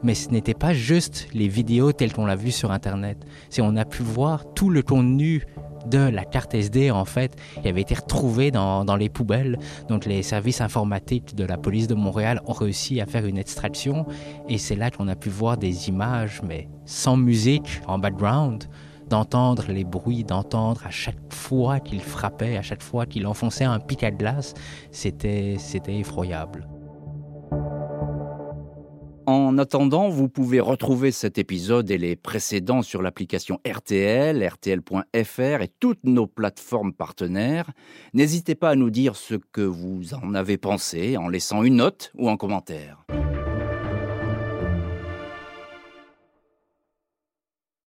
mais 0.01 0.15
ce 0.15 0.29
n'était 0.29 0.55
pas 0.55 0.73
juste 0.73 1.27
les 1.33 1.47
vidéos 1.47 1.93
telles 1.93 2.11
qu'on 2.11 2.25
l'a 2.25 2.35
vu 2.35 2.51
sur 2.51 2.71
Internet. 2.71 3.19
C'est 3.49 3.61
on 3.61 3.75
a 3.75 3.85
pu 3.85 4.01
voir 4.03 4.51
tout 4.53 4.69
le 4.69 4.81
contenu 4.81 5.45
de 5.85 5.99
la 5.99 6.25
carte 6.25 6.53
SD, 6.53 6.91
en 6.91 7.05
fait, 7.05 7.35
qui 7.61 7.67
avait 7.67 7.81
été 7.81 7.95
retrouvé 7.95 8.51
dans, 8.51 8.85
dans, 8.85 8.95
les 8.95 9.09
poubelles. 9.09 9.57
Donc 9.89 10.05
les 10.05 10.23
services 10.23 10.61
informatiques 10.61 11.35
de 11.35 11.43
la 11.43 11.57
police 11.57 11.87
de 11.87 11.95
Montréal 11.95 12.41
ont 12.45 12.53
réussi 12.53 13.01
à 13.01 13.05
faire 13.05 13.25
une 13.25 13.37
extraction. 13.37 14.05
Et 14.49 14.57
c'est 14.57 14.75
là 14.75 14.91
qu'on 14.91 15.07
a 15.07 15.15
pu 15.15 15.29
voir 15.29 15.57
des 15.57 15.89
images, 15.89 16.41
mais 16.43 16.69
sans 16.85 17.17
musique 17.17 17.81
en 17.87 17.99
background, 17.99 18.65
d'entendre 19.09 19.65
les 19.69 19.83
bruits, 19.83 20.23
d'entendre 20.23 20.81
à 20.85 20.89
chaque 20.89 21.33
fois 21.33 21.79
qu'il 21.79 22.01
frappait, 22.01 22.57
à 22.57 22.61
chaque 22.61 22.81
fois 22.81 23.05
qu'il 23.05 23.27
enfonçait 23.27 23.65
un 23.65 23.79
pic 23.79 24.03
à 24.03 24.11
glace. 24.11 24.53
C'était 24.91 25.57
effroyable. 25.87 26.67
En 29.25 29.57
attendant, 29.57 30.09
vous 30.09 30.27
pouvez 30.27 30.59
retrouver 30.59 31.11
cet 31.11 31.37
épisode 31.37 31.89
et 31.89 31.97
les 31.97 32.17
précédents 32.17 32.81
sur 32.81 33.01
l'application 33.01 33.61
RTL, 33.65 34.45
rtl.fr 34.45 35.61
et 35.61 35.71
toutes 35.79 36.03
nos 36.03 36.27
plateformes 36.27 36.91
partenaires. 36.91 37.71
N'hésitez 38.13 38.55
pas 38.55 38.71
à 38.71 38.75
nous 38.75 38.89
dire 38.89 39.15
ce 39.15 39.35
que 39.35 39.61
vous 39.61 40.13
en 40.13 40.33
avez 40.33 40.57
pensé 40.57 41.15
en 41.15 41.29
laissant 41.29 41.63
une 41.63 41.77
note 41.77 42.11
ou 42.17 42.29
un 42.29 42.35
commentaire. 42.35 43.05